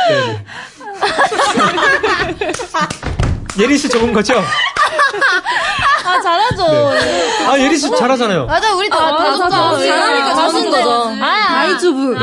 [0.09, 0.45] 네.
[3.59, 4.35] 예린 씨 적은 거죠?
[6.05, 6.93] 아, 잘하죠.
[7.49, 8.47] 아, 예린 씨 잘하잖아요.
[8.47, 9.49] 맞아, 우리 다, 다 맞아.
[9.51, 9.79] 접어.
[9.79, 11.11] 잘하니까 접는 거죠.
[11.25, 12.17] 아이주부.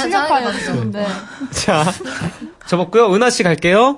[0.00, 0.92] 실력파거든요.
[1.50, 1.92] 자,
[2.66, 3.12] 접었고요.
[3.14, 3.96] 은하 씨 갈게요.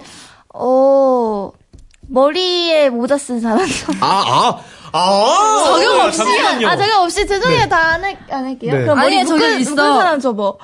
[2.10, 3.60] 어, 머리에 모자 쓴 사람.
[4.00, 4.60] 아, 아,
[4.92, 5.64] 아.
[5.66, 6.18] 적용 없이.
[6.18, 6.68] 잠시만요.
[6.68, 7.26] 아, 적용 없이.
[7.26, 7.60] 죄송해요.
[7.60, 7.68] 네.
[7.68, 8.72] 다 안, 할, 안 할게요.
[8.74, 8.82] 네.
[8.82, 9.70] 그럼 머리 적용 묶은, 있어.
[9.70, 10.58] 묶은 사람 접어.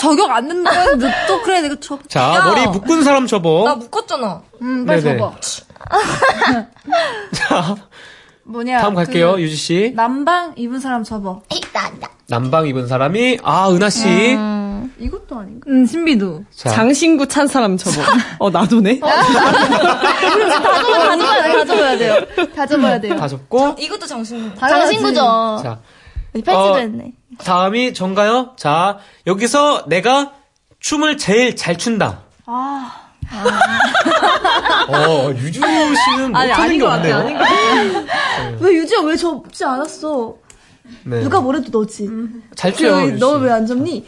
[0.00, 0.70] 적용 안 된다.
[1.28, 2.08] 또 그래, 내가 접.
[2.08, 2.44] 자, 야.
[2.44, 3.76] 머리 묶은 사람 나 접어.
[3.76, 4.42] 묶었잖아.
[4.62, 5.18] 음, 빨리 네네.
[5.18, 5.34] 접어.
[7.32, 7.76] 자,
[8.44, 8.80] 뭐냐.
[8.80, 9.34] 다음 갈게요.
[9.34, 9.92] 그 유지 씨.
[9.94, 11.42] 남방 입은 사람 접어.
[12.28, 14.34] 남방 입은 사람이, 아, 은하 씨.
[14.34, 14.92] 음.
[14.98, 15.70] 이것도 아닌가?
[15.70, 16.44] 음, 신비도.
[16.54, 18.02] 자, 장신구 찬 사람 접어.
[18.38, 18.98] 어, 나도네?
[19.00, 19.22] 다
[20.82, 22.16] 접어야 돼, 다 접어야 돼요.
[22.54, 23.16] 다 접어야 돼요.
[23.16, 23.76] 다 접고.
[23.78, 24.58] 이것도 장신구.
[24.58, 25.20] 장신구죠.
[25.62, 25.78] 자,
[26.32, 27.12] 팔찌도 어, 했네.
[27.44, 28.52] 다음이 전가요?
[28.56, 30.32] 자, 여기서 내가
[30.80, 32.20] 춤을 제일 잘 춘다.
[32.46, 32.92] 아.
[34.88, 37.16] 어, 유주 씨는 아니, 못하는 아닌 게것 같아, 없네요.
[37.16, 38.56] 아닌 것 같아.
[38.60, 40.34] 왜 유지야 왜 접지 않았어?
[41.04, 41.20] 네.
[41.22, 42.08] 누가 뭐래도 너지.
[42.54, 43.02] 잘 춰요.
[43.06, 43.20] 유주 씨.
[43.20, 44.04] 너왜안 접니?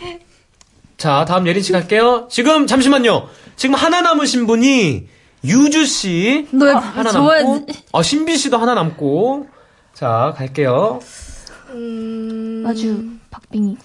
[0.96, 2.26] 자, 다음 예린 씨 갈게요.
[2.30, 3.28] 지금 잠시만요.
[3.56, 5.06] 지금 하나 남으신 분이
[5.44, 7.44] 유주 씨너 하나 좋아야지.
[7.48, 9.46] 남고, 아 신비 씨도 하나 남고.
[9.94, 11.00] 자, 갈게요.
[11.70, 13.76] 음, 아주 박빙이.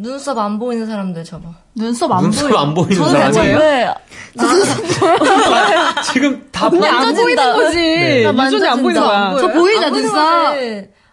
[0.00, 1.52] 눈썹 안 보이는 사람들 접어.
[1.74, 2.60] 눈썹 안 눈썹 보여.
[2.60, 3.58] 안 보이는 저는 사람이에요?
[3.58, 3.94] 왜?
[6.12, 6.68] 지금 다.
[6.70, 6.90] 보이는
[7.56, 7.76] 거지.
[7.78, 8.32] 네.
[8.32, 9.02] 나 유전이 안 보이는.
[9.02, 9.36] 거야.
[9.40, 10.54] 저 보이냐, 안 보이는 눈썹?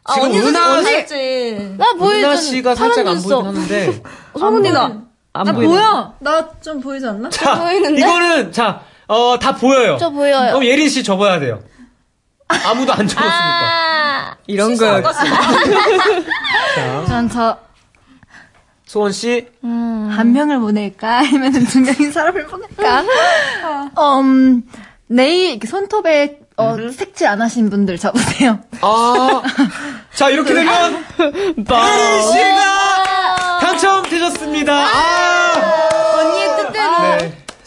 [0.07, 1.75] 아, 지금 언니 눈썹 은하 씨- 보였지.
[1.77, 2.33] 나 보이잖아.
[2.33, 4.03] 은하 씨가 살짝 안 보이긴 하는데.
[4.39, 5.01] 성훈이가
[5.33, 6.13] 안 보여.
[6.19, 7.29] 나 좀 보이지 않나?
[7.29, 8.01] 자, 보이는데?
[8.01, 9.97] 이거는 자, 어, 다 보여요.
[9.99, 10.51] 저 보여요.
[10.53, 11.59] 그럼 예린 씨 접어야 돼요.
[12.47, 13.31] 아무도 안 접었으니까.
[13.31, 15.01] 아, 이런 거.
[17.07, 17.57] 전 저,
[18.85, 19.47] 소원 씨.
[19.63, 21.17] 한 명을 보낼까?
[21.19, 23.03] 아니면 두 명인 사람을 보낼까?
[23.97, 24.63] 음,
[25.07, 28.59] 네일, 이렇게 손톱에, 어, 색칠 안 하신 분들 잡으세요.
[28.81, 29.41] 아.
[30.13, 34.73] 자, 이렇게 되면 예린 씨가 당첨되셨습니다.
[34.73, 35.54] 아.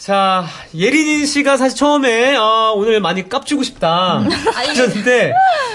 [0.09, 0.15] 네.
[0.15, 0.43] 자,
[0.73, 4.23] 예린 씨가 사실 처음에 어, 오늘 많이 깝치고 싶다
[4.55, 5.33] 하셨는데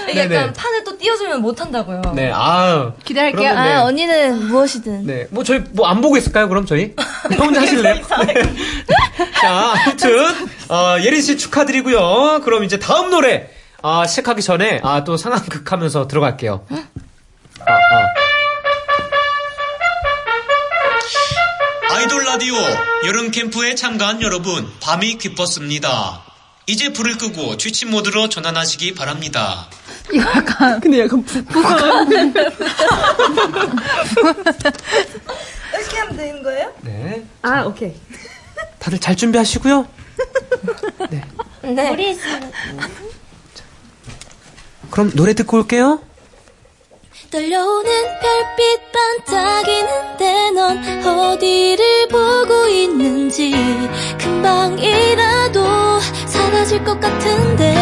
[0.09, 0.35] 이게 네네.
[0.35, 2.01] 약간 판을 또 띄워주면 못한다고요.
[2.15, 2.91] 네, 아유.
[3.05, 3.39] 기대할게요.
[3.51, 3.73] 그러면 네.
[3.75, 5.05] 아, 언니는 무엇이든.
[5.05, 6.49] 네, 뭐 저희 뭐 안 보고 있을까요?
[6.49, 6.93] 그럼 저희
[7.39, 7.93] 혼자 하실래요?
[7.95, 8.33] 네.
[9.39, 10.19] 자, 아무튼
[10.67, 12.41] 어, 예린 씨 축하드리고요.
[12.43, 13.49] 그럼 이제 다음 노래
[13.83, 16.65] 아, 시작하기 전에 아, 또 상황극 하면서 들어갈게요.
[16.69, 18.24] 아, 아.
[22.35, 22.53] 라디오
[23.05, 26.21] 여름 캠프에 참가한 여러분 밤이 기뻤습니다.
[26.67, 29.69] 이제 불을 끄고 취침 모드로 전환하시기 바랍니다.
[30.11, 31.37] 이거 약간, 근데 약간 부,
[35.77, 36.73] 이렇게 하면 되는 거예요?
[36.81, 37.25] 네.
[37.41, 37.93] 아, 오케이.
[38.79, 39.87] 다들 잘 준비하시고요.
[41.09, 41.23] 네.
[44.89, 46.01] 그럼 노래 듣고 올게요.
[47.35, 53.53] 떨려오는 별빛 반짝이는데 넌 어디를 보고 있는지
[54.17, 57.75] 금방이라도 사라질 것 같은데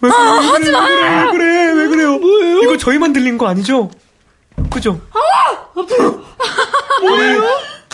[0.00, 0.84] 왜, 아, 하지 마!
[0.86, 2.18] 왜 그래, 왜 그래요?
[2.18, 2.58] 뭐예요?
[2.62, 3.90] 이거 저희만 들린 거 아니죠?
[4.70, 5.00] 그죠?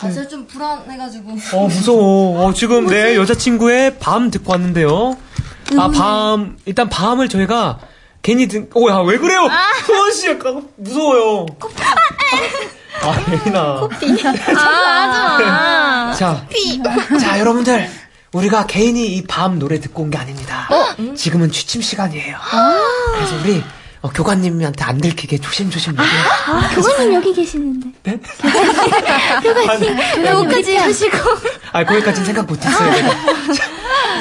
[0.01, 1.37] 아, 제가 좀 불안해가지고.
[1.55, 2.45] 어, 무서워.
[2.47, 5.17] 어, 지금 내 여자친구의 밤 듣고 왔는데요.
[5.79, 7.79] 아, 밤, 일단 밤을 저희가
[8.23, 9.49] 괜히 듣, 오, 야, 왜 그래요?
[9.87, 11.47] 소원 씨 약간 무서워요.
[13.03, 13.89] 아, 예린아.
[14.59, 16.47] 아, 자,
[17.21, 17.89] 자, 여러분들.
[18.33, 20.69] 우리가 개인이 이 밤 노래 듣고 온 게 아닙니다.
[21.15, 22.37] 지금은 취침 시간이에요.
[23.15, 23.63] 그래서 우리
[24.03, 26.23] 어, 교관님한테 안 들키게 조심조심 얘기해요.
[26.47, 28.21] 아, 교관님 여기 계시는데
[29.43, 31.17] 교관님 교관님까지 하시고
[31.73, 32.91] 아, 거기까지는 생각 못 했어요.
[32.93, 33.11] 내가.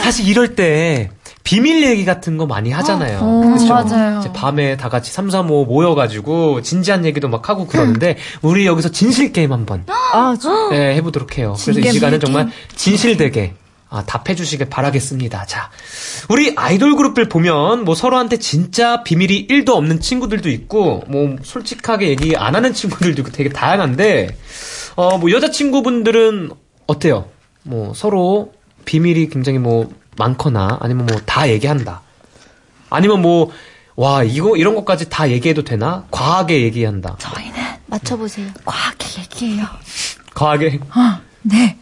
[0.04, 1.10] 사실 이럴 때
[1.44, 3.20] 비밀 얘기 같은 거 많이 하잖아요.
[3.54, 3.68] 그쵸?
[3.74, 4.20] 맞아요.
[4.20, 8.90] 이제 밤에 다 같이 3, 3, 5 모여가지고 진지한 얘기도 막 하고 그러는데 우리 여기서
[8.90, 11.56] 진실 게임 한번 아, 저, 네, 해보도록 해요.
[11.64, 13.54] 그래서 이 시간은 정말 진실되게
[13.90, 15.46] 아, 답해주시길 바라겠습니다.
[15.46, 15.70] 자,
[16.30, 22.36] 우리 아이돌 그룹들 보면 뭐 서로한테 진짜 비밀이 1도 없는 친구들도 있고 뭐 솔직하게 얘기
[22.36, 24.36] 안 하는 친구들도 있고 되게 다양한데
[24.96, 26.52] 어, 뭐 여자친구분들은
[26.88, 27.30] 어때요?
[27.64, 28.54] 뭐 서로
[28.86, 32.02] 비밀이 굉장히 뭐 많거나 아니면 뭐 다 얘기한다.
[32.90, 33.52] 아니면 뭐
[33.98, 36.06] 와, 이거, 이런 것까지 다 얘기해도 되나?
[36.12, 37.16] 과하게 얘기한다.
[37.18, 37.54] 저희는
[37.86, 39.66] 맞춰보세요 과하게 얘기해요.
[40.34, 40.80] 과하게.
[41.46, 41.78] 네.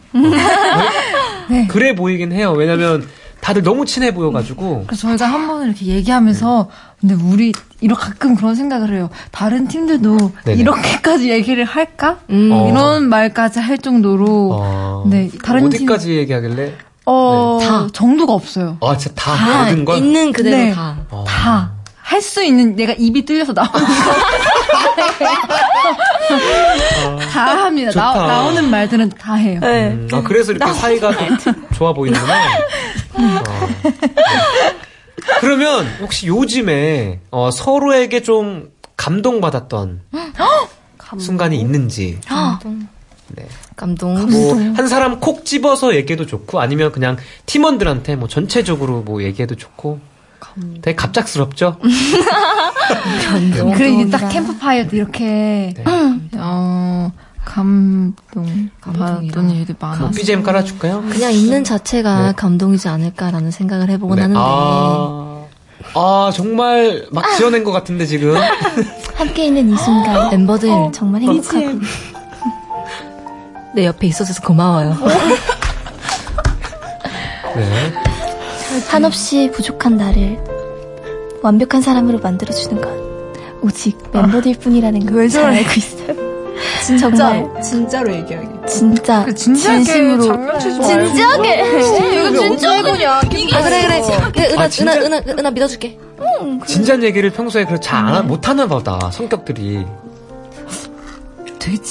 [1.68, 2.52] 그래 보이긴 해요.
[2.52, 3.06] 왜냐면
[3.40, 4.84] 다들 너무 친해 보여가지고.
[4.86, 9.10] 그래서 저희가 한 번을 이렇게 얘기하면서, 근데 우리, 이렇게 가끔 그런 생각을 해요.
[9.32, 10.60] 다른 팀들도 네네.
[10.60, 12.20] 이렇게까지 얘기를 할까?
[12.30, 12.68] 어.
[12.70, 16.72] 이런 말까지 할 정도로, 어, 네, 다른 팀, 어디까지 얘기하길래?
[17.04, 17.66] 어, 네.
[17.66, 17.86] 다.
[17.92, 18.78] 정도가 없어요.
[18.80, 19.98] 아, 진짜 다, 다 모든 걸?
[19.98, 20.72] 있는 그대로 네.
[20.72, 20.96] 다.
[21.10, 21.24] 어.
[21.28, 21.72] 다.
[22.14, 23.72] 할 수 있는 내가 입이 뚫려서 나오는
[27.32, 27.90] 다 합니다.
[27.92, 28.26] 나, 좋다.
[28.28, 29.58] 나오는 말들은 다 해요.
[29.64, 32.34] 음, 아, 그래서 이렇게 사이가 또 좋아 보이는구나.
[33.14, 33.42] 어.
[35.40, 40.02] 그러면 혹시 요즘에 어, 서로에게 좀 감동받았던
[41.18, 42.20] 순간이 있는지.
[43.28, 43.44] 네.
[43.74, 44.14] 감동.
[44.30, 50.13] 뭐 한 사람 콕 집어서 얘기해도 좋고 아니면 그냥 팀원들한테 뭐 전체적으로 뭐 얘기해도 좋고.
[50.82, 51.78] 되게 갑작스럽죠?
[53.26, 53.72] 감동.
[53.74, 55.84] 그래 이게 딱 캠프파이어 때 이렇게 네.
[56.36, 57.10] 어
[57.44, 60.10] 감동 받았던 일이 뭐 많았어.
[60.10, 61.02] BGM 깔아줄까요?
[61.10, 62.32] 그냥 있는 자체가 네.
[62.36, 64.22] 감동이지 않을까라는 생각을 해보곤 네.
[64.22, 65.44] 하는데 아,
[65.94, 68.34] 아, 정말 막 지어낸 것 같은데 지금.
[69.14, 71.80] 함께 있는 이 순간 멤버들 정말 행복하고
[73.74, 74.96] 내 옆에 있어줘서 고마워요.
[77.56, 78.13] 네.
[78.88, 80.38] 한없이 부족한 나를
[81.42, 83.04] 완벽한 사람으로 만들어주는 건
[83.62, 86.24] 오직 멤버들 뿐이라는 걸 잘 알고 있어요.
[86.98, 88.48] 정말 진짜로 얘기하게.
[88.66, 90.58] 진짜 진지하게 진심으로.
[90.60, 91.80] 진지하게
[92.30, 93.12] 이거 진짜구냐.
[93.12, 93.46] 아, 그래,
[93.86, 94.02] 그래.
[94.32, 94.92] 그래, 은하, 아, 진짜?
[94.94, 95.98] 은하, 은하, 은하 믿어줄게.
[96.66, 99.84] 진지한 얘기를 평소에 그렇게 잘 안, 못하나 보다, 성격들이.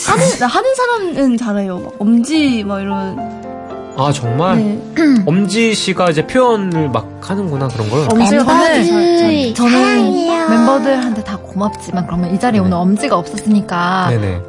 [0.05, 1.79] 하는, 나 하는 사람은 잘해요.
[1.79, 3.52] 막 엄지, 막 이런.
[3.95, 4.57] 아, 정말?
[4.57, 4.81] 네.
[5.27, 8.07] 엄지 씨가 이제 표현을 막 하는구나, 그런 걸.
[8.11, 10.49] 엄지가 멤버들 저는, 저는 사랑해요.
[10.49, 12.65] 멤버들한테 다 고맙지만 그러면 이 자리에 네네.
[12.65, 14.41] 오늘 엄지가 없었으니까 네네.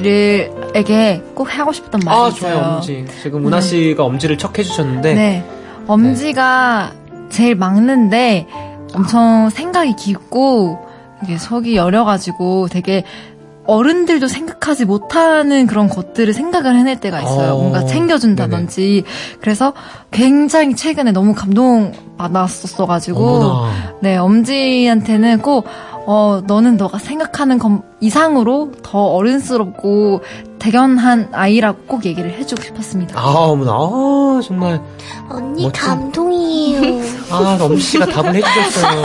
[0.00, 2.52] 엄지를에게 꼭 하고 싶었던 말이 아, 있어요.
[2.54, 3.04] 좋아요, 엄지.
[3.22, 5.14] 지금 은하 씨가 엄지를 척 해 주셨는데.
[5.14, 5.44] 네.
[5.86, 6.92] 엄지가
[7.30, 8.46] 제일 막는데
[8.94, 10.78] 엄청 생각이 깊고
[11.22, 13.04] 이게 속이 여려가지고 되게
[13.66, 17.52] 어른들도 생각하지 못하는 그런 것들을 생각을 해낼 때가 있어요.
[17.54, 17.58] 어.
[17.58, 19.04] 뭔가 챙겨준다든지.
[19.40, 19.72] 그래서
[20.10, 23.20] 굉장히 최근에 너무 감동받았었어가지고.
[23.20, 23.70] 어머나.
[24.00, 25.66] 네, 엄지한테는 꼭,
[26.06, 30.22] 어, 너는 너가 생각하는 것 이상으로 더 어른스럽고
[30.58, 33.20] 대견한 아이라고 꼭 얘기를 해주고 싶었습니다.
[33.20, 33.72] 아, 어머나.
[33.72, 34.80] 아, 정말.
[35.28, 37.04] 언니 멋진- 감동이에요.
[37.30, 39.02] 아, 엄지 씨가 답을 해주셨어요.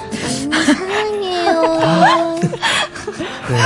[3.48, 3.58] 네.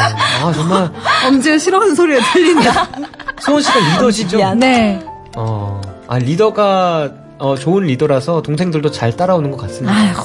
[0.43, 0.91] 아, 정말.
[1.29, 2.89] 엄지가 싫어하는 소리가 들린다.
[3.41, 4.55] 소원 씨가 리더시죠?
[4.55, 5.05] 네.
[5.37, 5.81] 어.
[6.09, 9.95] 아, 리더가, 어, 좋은 리더라서 동생들도 잘 따라오는 것 같습니다.
[9.97, 10.23] 아이고.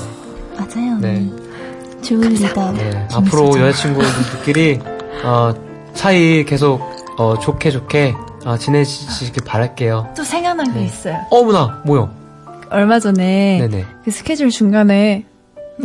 [0.58, 0.98] 맞아요.
[1.00, 1.28] 네.
[2.02, 2.72] 좋은 리더.
[2.74, 4.80] 네, 앞으로 여자친구들끼리
[5.24, 5.54] 어,
[5.94, 6.82] 사이 계속
[7.18, 8.16] 어, 좋게 좋게
[8.46, 10.14] 어, 지내시길 바랄게요.
[10.16, 11.18] 또 생각난 게 있어요.
[11.32, 12.10] 어머나, 뭐요?
[12.70, 13.86] 얼마 전에 네네.
[14.06, 15.26] 그 스케줄 중간에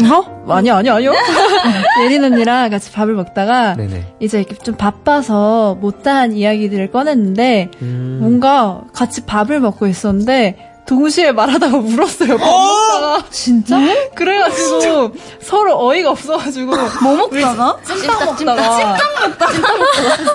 [0.01, 0.45] 어?
[0.49, 1.13] 아니 아니 아니요.
[2.05, 4.15] 예린 언니랑 같이 밥을 먹다가 네네.
[4.21, 8.19] 이제 이렇게 좀 바빠서 못다한 이야기들을 꺼냈는데 음.
[8.21, 12.39] 뭔가 같이 밥을 먹고 있었는데 동시에 말하다가 울었어요.
[12.39, 13.79] 밥 먹다가 진짜?
[14.15, 17.77] 그래가지고 서로 어이가 없어가지고 뭐 먹다가?
[17.85, 18.97] 찜닭 먹다가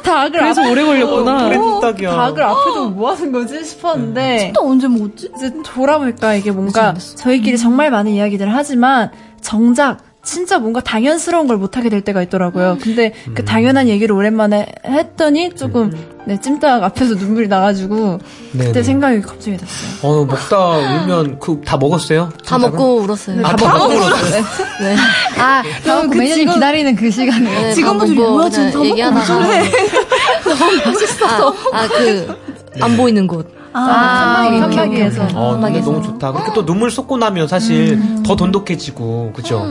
[0.04, 1.48] 닭을 그래서 오래 걸렸구나.
[1.48, 2.12] 어, 찜닭이야.
[2.15, 5.30] 닭을 앞에도 뭐 하는 거지 싶었는데 또 언제 먹었지?
[5.36, 11.88] 이제 돌아보니까 이게 뭔가 저희끼리 정말 많은 이야기들을 하지만 정작 진짜 뭔가 당연스러운 걸 못하게
[11.88, 12.78] 될 때가 있더라고요.
[12.82, 15.89] 근데 그 당연한 얘기를 오랜만에 했더니 조금
[16.26, 18.19] 네, 찜닭 앞에서 눈물이 나가지고
[18.52, 18.84] 그때 네네.
[18.84, 19.89] 생각이 갑자기 났어요.
[20.02, 22.30] 어, 먹다 울면 그 다 먹었어요?
[22.45, 22.71] 다 찜닭은?
[22.78, 23.45] 먹고 울었어요.
[23.45, 24.43] 아, 다 먹고 울었어요?
[24.82, 24.95] 네.
[25.39, 27.50] 아, 그럼 그 매니저 기다리는 그 시간에.
[27.50, 29.34] 네, 직원분들이 다 뭐야, 지금 다 먹고 얘기하다가
[30.43, 31.56] 너무 맛있어서.
[31.71, 32.36] 아, 그,
[32.82, 33.57] 안 보이는 곳.
[33.77, 34.47] 아.
[34.65, 35.19] 오케이, 오케이.
[35.35, 35.81] 어, 근데.
[35.81, 36.31] 너무 좋다.
[36.31, 39.67] 그렇게 또 눈물 쏟고 나면 사실 더 돈독해지고, 그죠?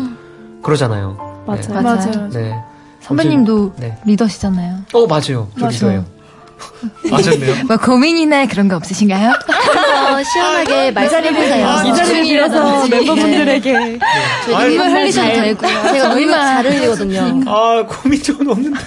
[0.63, 1.17] 그러잖아요.
[1.47, 1.61] 맞아요.
[1.61, 1.81] 네.
[1.83, 2.29] 맞아요.
[2.31, 2.55] 네.
[3.01, 3.99] 선배님도 네.
[4.05, 4.79] 리더시잖아요.
[4.95, 5.49] 어, 맞아요.
[5.59, 6.05] 저 리더예요.
[7.11, 7.55] 맞았네요.
[7.67, 9.31] 뭐 고민이나 그런 거 없으신가요?
[9.31, 11.83] 어, 시원하게 말씀해주세요.
[11.87, 13.99] 이 자리를 빌어서 멤버분들에게
[14.45, 15.67] 저희 아이고, 눈물 흘리셔도 되고.
[15.67, 17.41] 제가 눈물 잘 흘리거든요.
[17.47, 18.79] 아, 고민 좀 없는데.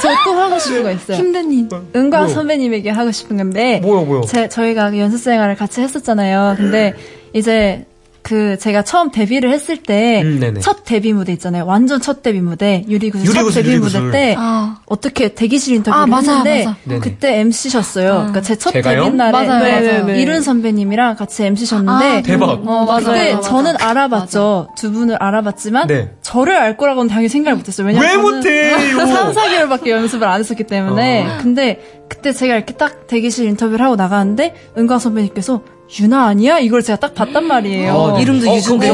[0.00, 1.16] 저또 하고 싶은 거 있어요.
[1.16, 1.68] 힘든 일.
[1.94, 2.28] 은광?
[2.28, 4.22] 선배님에게 하고 싶은 건데 뭐요, 뭐요?
[4.22, 6.54] 제, 저희가 연습 생활을 같이 했었잖아요.
[6.56, 6.94] 근데
[7.32, 7.86] 이제
[8.22, 10.54] 그 제가 처음 데뷔를 했을 때 음.
[10.60, 11.64] 첫 데뷔 무대 있잖아요.
[11.66, 14.00] 완전 첫 데뷔 무대 유리구슬, 유리구슬, 첫 데뷔 유리구슬.
[14.02, 14.76] 무대 때 아.
[14.86, 17.00] 어떻게 대기실 인터뷰를 아, 맞아, 했는데 맞아.
[17.00, 18.10] 그때 MC셨어요.
[18.12, 18.72] 그러니까 제 첫?
[18.72, 20.16] 데뷔 날에 맞아요, 네, 맞아요.
[20.16, 22.50] 이룬 선배님이랑 같이 MC셨는데 아, 대박.
[22.66, 23.48] 어, 맞아요, 그때 맞아.
[23.48, 24.68] 저는 알아봤죠.
[24.76, 26.10] 두 분을 알아봤지만 네.
[26.22, 27.86] 저를 알 거라고는 당연히 생각을 못했어요.
[27.86, 28.76] 왜냐면 왜 못해요?
[29.06, 31.26] 3, 4개월밖에 연습을 안 했었기 때문에.
[31.26, 31.38] 어.
[31.40, 35.62] 근데 그때 제가 이렇게 딱 대기실 인터뷰를 하고 나가는데 은광 선배님께서
[35.98, 36.58] 유나 아니야?
[36.58, 37.92] 이걸 제가 딱 봤단 말이에요.
[37.92, 38.22] 어, 네.
[38.22, 38.92] 이름도 어, 유준데.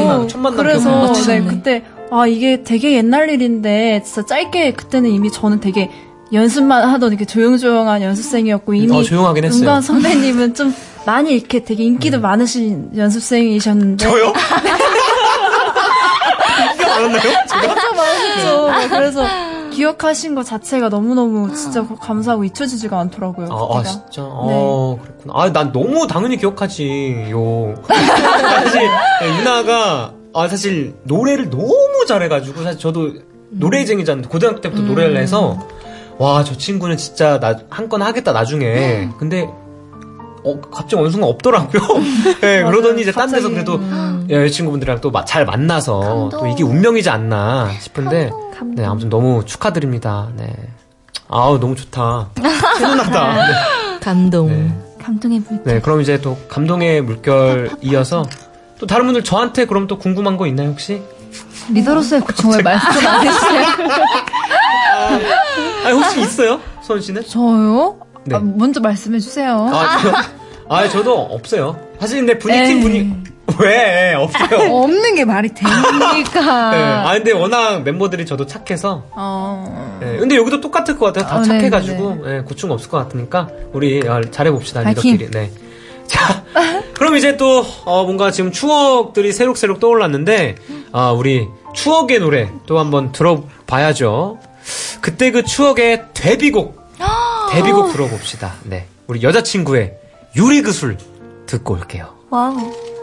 [0.55, 1.13] 그래서.
[1.27, 5.91] 네, 그때 아 이게 되게 옛날 일인데 진짜 짧게 그때는 이미 저는 되게
[6.33, 9.59] 연습만 하던 이렇게 조용조용한 연습생이었고 이미 어, 조용하긴 했어요.
[9.61, 10.73] 은광 선배님은 좀
[11.05, 14.33] 많이 이렇게 되게 인기도 많으신 연습생이셨는데 저요?
[16.97, 17.21] 않았나요?
[17.47, 18.71] 진짜 많았죠.
[18.71, 19.23] 네, 그래서
[19.77, 23.47] 기억하신 것 자체가 너무너무 진짜 감사하고 잊혀지지가 않더라고요.
[23.51, 23.83] 아, 아.
[23.83, 24.23] 진짜?
[24.25, 25.33] 어, 그렇구나.
[25.35, 27.75] 아, 난 너무 당연히 기억하지 요.
[27.85, 28.81] 사실,
[29.21, 33.11] 네, 유나가, 아, 사실, 노래를 너무 잘해가지고, 사실 저도
[33.51, 34.27] 노래쟁이잖아요.
[34.29, 35.59] 고등학교 때부터 노래를 해서,
[36.17, 39.09] 와, 저 친구는 진짜 나, 한 건 하겠다, 나중에.
[39.19, 39.47] 근데,
[40.47, 41.81] 어, 갑자기 어느 순간 없더라고요.
[42.41, 43.79] 네, 그러더니 이제 딴 데서 그래도
[44.29, 48.29] 여자친구분들이랑 또 잘 만나서 또 이게 운명이지 않나 싶은데,
[48.75, 50.29] 네, 아무튼 너무 축하드립니다.
[50.35, 50.53] 네.
[51.29, 52.29] 아우, 너무 좋다.
[52.77, 53.33] 훈훈하다.
[53.35, 53.99] 네.
[54.01, 54.87] 감동.
[55.01, 55.63] 감동의 물.
[55.63, 58.25] 네, 그럼 이제 또 감동의 물결 이어서
[58.79, 61.01] 또 다른 분들 저한테 그럼 또 궁금한 거 있나요, 혹시?
[61.73, 63.65] 리더로서의 고충을 말씀 안 해주세요.
[65.85, 66.59] 아, 혹시 있어요?
[66.83, 67.25] 소은 씨는?
[67.25, 67.97] 저요?
[68.25, 68.35] 네.
[68.35, 69.69] 아, 먼저 말씀해 주세요.
[69.71, 70.11] 아, 저,
[70.69, 71.79] 아, 저도 없어요.
[71.99, 72.81] 사실 근데 분위기팀 에이.
[72.83, 73.13] 분위,
[73.59, 74.13] 왜?
[74.13, 74.71] 없어요.
[74.73, 76.71] 없는 게 말이 됩니까?
[76.71, 76.77] 네.
[76.77, 79.03] 아, 근데 워낙 멤버들이 저도 착해서.
[79.11, 79.97] 어.
[80.01, 80.17] 네.
[80.17, 81.25] 근데 여기도 똑같을 것 같아요.
[81.29, 82.25] 다 아, 착해가지고.
[82.25, 83.47] 네, 고충 없을 것 같으니까.
[83.73, 85.13] 우리 아, 잘해봅시다, 파이팅.
[85.13, 85.31] 리더끼리.
[85.31, 85.51] 네.
[86.07, 86.43] 자,
[86.93, 90.55] 그럼 이제 또, 어, 뭔가 지금 추억들이 새록새록 떠올랐는데,
[90.93, 94.39] 아, 우리 추억의 노래 또 한번 들어봐야죠.
[95.01, 96.81] 그때 그 추억의 데뷔곡,
[97.51, 98.55] 데뷔곡 들어봅시다.
[98.63, 98.85] 네.
[99.07, 99.93] 우리 여자친구의
[100.37, 100.97] 유리그술
[101.47, 102.15] 듣고 올게요.
[102.29, 102.96] 와우.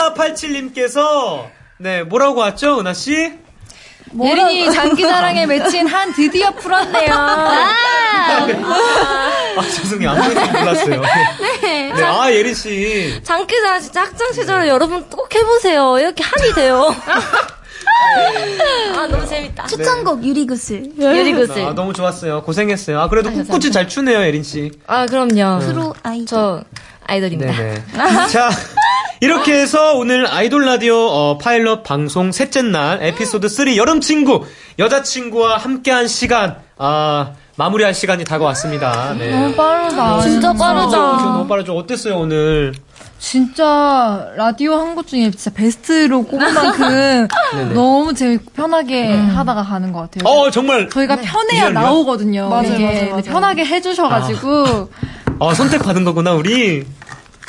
[0.00, 1.46] 5487님께서,
[1.78, 3.32] 네, 뭐라고 왔죠, 은하 씨?
[4.22, 7.14] 예린이 장기자랑에 맺힌 한 드디어 풀었네요.
[7.14, 7.76] 아,
[9.62, 10.10] 죄송해요.
[10.10, 11.00] 아무것도 몰랐어요.
[11.62, 11.92] 네.
[11.92, 13.20] 네, 아, 예린씨.
[13.22, 15.96] 장기자랑 진짜 학창 시절 여러분 꼭 해보세요.
[15.98, 16.92] 이렇게 한이 돼요.
[18.96, 19.66] 아 너무 재밌다.
[19.66, 20.92] 추천곡 유리구슬.
[20.98, 21.66] 유리구슬.
[21.66, 22.42] 아, 너무 좋았어요.
[22.42, 22.98] 고생했어요.
[23.00, 24.72] 아, 그래도 꿋꿋이 잘 추네요, 예린씨.
[24.86, 25.60] 아 그럼요.
[25.60, 26.26] 프로 아이돌.
[26.26, 26.64] 저
[27.14, 27.52] 아이돌입니다.
[27.52, 27.82] 네네.
[28.30, 28.50] 자,
[29.20, 34.44] 이렇게 해서 오늘 아이돌 라디오 어, 파일럿 방송 셋째 날 에피소드 3 여름 친구
[34.78, 39.14] 여자친구와 함께한 시간 아 마무리할 시간이 다가왔습니다.
[39.18, 39.30] 네.
[39.30, 40.20] 너무 빠르다.
[40.22, 40.96] 진짜 빠르다.
[40.96, 41.76] 너무 빠르죠.
[41.76, 42.72] 어땠어요 오늘?
[43.18, 47.28] 진짜 라디오 한 것 중에 진짜 베스트로 꼽을 만큼.
[47.74, 50.26] 너무 재밌고 편하게 하다가 가는 것 같아요.
[50.32, 51.84] 어 정말 저희가 편해야 real로요?
[51.84, 52.48] 나오거든요.
[52.48, 53.22] 맞아요, 이게 맞아요, 맞아요.
[53.24, 54.90] 편하게 해주셔가지고
[55.40, 56.86] 어, 선택 받은 거구나 우리.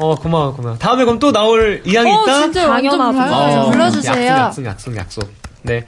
[0.02, 0.78] 어 고마워 고마워.
[0.78, 2.42] 다음에 그럼 또 나올 의향이 어, 있다.
[2.42, 2.68] 진짜.
[2.68, 3.62] 불러주세요.
[3.62, 4.26] 어, 불러주세요.
[4.28, 5.42] 약속, 약속, 약속, 약속.
[5.64, 5.86] 네.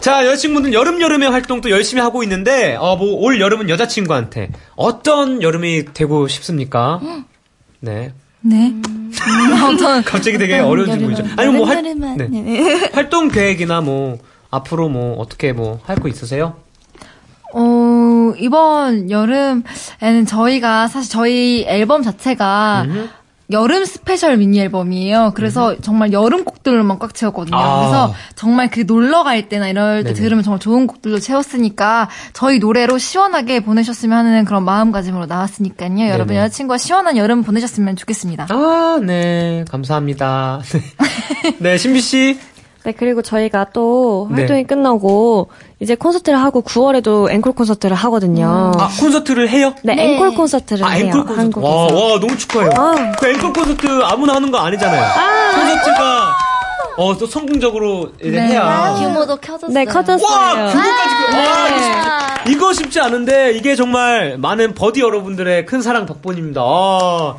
[0.00, 5.42] 자, 여자친구들 여름, 여름의 활동 또 열심히 하고 있는데, 어, 뭐, 올 여름은 여자친구한테 어떤
[5.42, 7.00] 여름이 되고 싶습니까?
[7.80, 8.12] 네.
[8.40, 8.72] 네.
[9.74, 11.24] 어떤 갑자기 되게 어려워지고 있죠.
[11.36, 11.82] 아니, 뭐, 활.
[11.82, 12.28] 네.
[12.28, 12.90] 네.
[12.94, 14.18] 활동 계획이나 뭐,
[14.50, 16.54] 앞으로 뭐, 어떻게 뭐, 할 거 있으세요?
[17.52, 23.08] 어, 이번 여름에는 저희가 사실 저희 앨범 자체가 음.
[23.50, 25.32] 여름 스페셜 미니 앨범이에요.
[25.34, 27.56] 그래서 정말 여름 곡들로만 꽉 채웠거든요.
[27.56, 27.78] 아.
[27.78, 30.20] 그래서 정말 그 놀러 갈 때나 이럴 때 네네.
[30.20, 36.08] 들으면 정말 좋은 곡들로 채웠으니까 저희 노래로 시원하게 보내셨으면 하는 그런 마음가짐으로 나왔으니까요.
[36.08, 36.40] 여러분 네네.
[36.40, 38.48] 여자친구와 시원한 여름 보내셨으면 좋겠습니다.
[38.50, 39.64] 아, 네.
[39.70, 40.62] 감사합니다.
[41.60, 41.76] 네.
[41.76, 42.38] 네, 신비 씨.
[42.86, 44.36] 네, 그리고 저희가 또 네.
[44.42, 45.48] 활동이 끝나고
[45.80, 48.70] 이제 콘서트를 하고 9월에도 앵콜 콘서트를 하거든요.
[48.78, 49.74] 아, 콘서트를 해요?
[49.82, 50.14] 네, 네.
[50.14, 51.06] 앵콜 콘서트를 아, 해요.
[51.06, 51.40] 앵콜 콘서트.
[51.40, 51.68] 한국에서.
[51.68, 51.82] 와,
[52.12, 52.70] 와, 너무 축하해요.
[52.76, 53.12] 아.
[53.18, 55.02] 그 앵콜 콘서트 아무나 하는 거 아니잖아요.
[55.56, 56.36] 콘서트가,
[56.98, 58.40] 어, 또 성공적으로 이제 네.
[58.50, 58.94] 해야.
[58.96, 59.72] 규모도 켜졌어요.
[59.74, 60.30] 네, 커졌어요.
[60.32, 60.54] 와.
[60.72, 66.60] 그- 와, 이거, 쉽- 이거 쉽지 않은데, 이게 정말 많은 버디 여러분들의 큰 사랑 덕분입니다.
[66.62, 67.34] 아,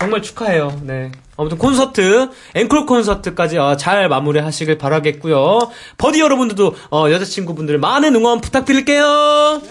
[0.00, 0.72] 정말 축하해요.
[0.82, 1.12] 네.
[1.40, 5.70] 아무튼 콘서트, 앵콜 콘서트까지 어, 잘 마무리 하시길 바라겠고요.
[5.96, 9.62] 버디 여러분들도 어, 여자친구분들 많은 응원 부탁드릴게요.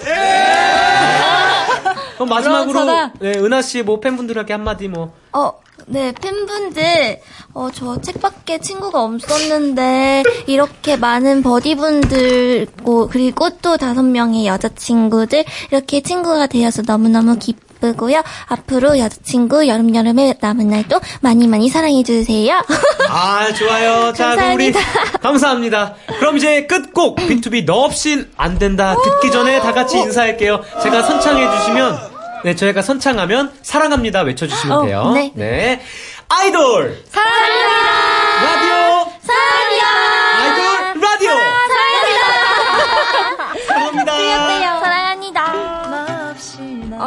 [2.15, 2.85] 그럼 마지막으로.
[3.19, 5.13] 네, 은하 씨 뭐 팬분들에게 한마디 뭐.
[5.31, 5.51] 어,
[5.85, 7.19] 네, 팬분들,
[7.53, 16.01] 어, 저 책밖에 친구가 없었는데, 이렇게 많은 버디분들, 고- 그리고 또 다섯 명의 여자친구들, 이렇게
[16.01, 18.21] 친구가 되어서 너무너무 기쁘 고, 예쁘고요.
[18.47, 22.61] 앞으로 여자친구 여름 여름에 남은 날도 많이 많이 사랑해 주세요.
[23.09, 24.13] 아, 좋아요.
[24.13, 24.79] 자, 우리 감사합니다.
[25.19, 25.95] 감사합니다.
[26.19, 30.61] 그럼 이제 끝곡 B2B 너 없인 안 된다 듣기 전에 다 같이 인사할게요.
[30.83, 31.99] 제가 선창해 주시면
[32.45, 35.13] 네, 저희가 선창하면 사랑합니다 외쳐 주시면 어, 돼요.
[35.35, 35.81] 네.
[36.29, 37.88] 아이돌 사랑합니다.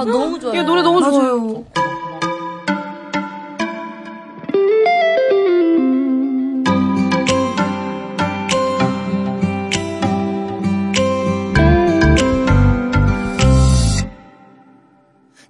[0.02, 0.60] 아, 너무 좋아요.
[0.60, 1.64] 이 노래 너무 좋아요.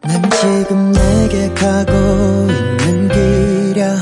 [0.03, 3.99] 난 지금 내게 가고 있는 길이야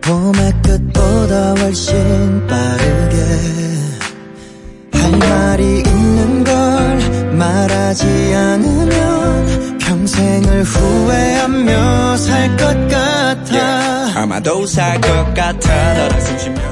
[0.00, 3.16] 봄의 끝보다 훨씬 빠르게
[4.94, 6.71] 할 말이 있는 걸
[7.42, 8.04] 말하지
[8.36, 14.20] 않으면 평생을 후회하며 살 것 같아.
[14.20, 15.94] 아마도 살 것 같아.
[15.94, 16.71] 너랑 숨 쉬며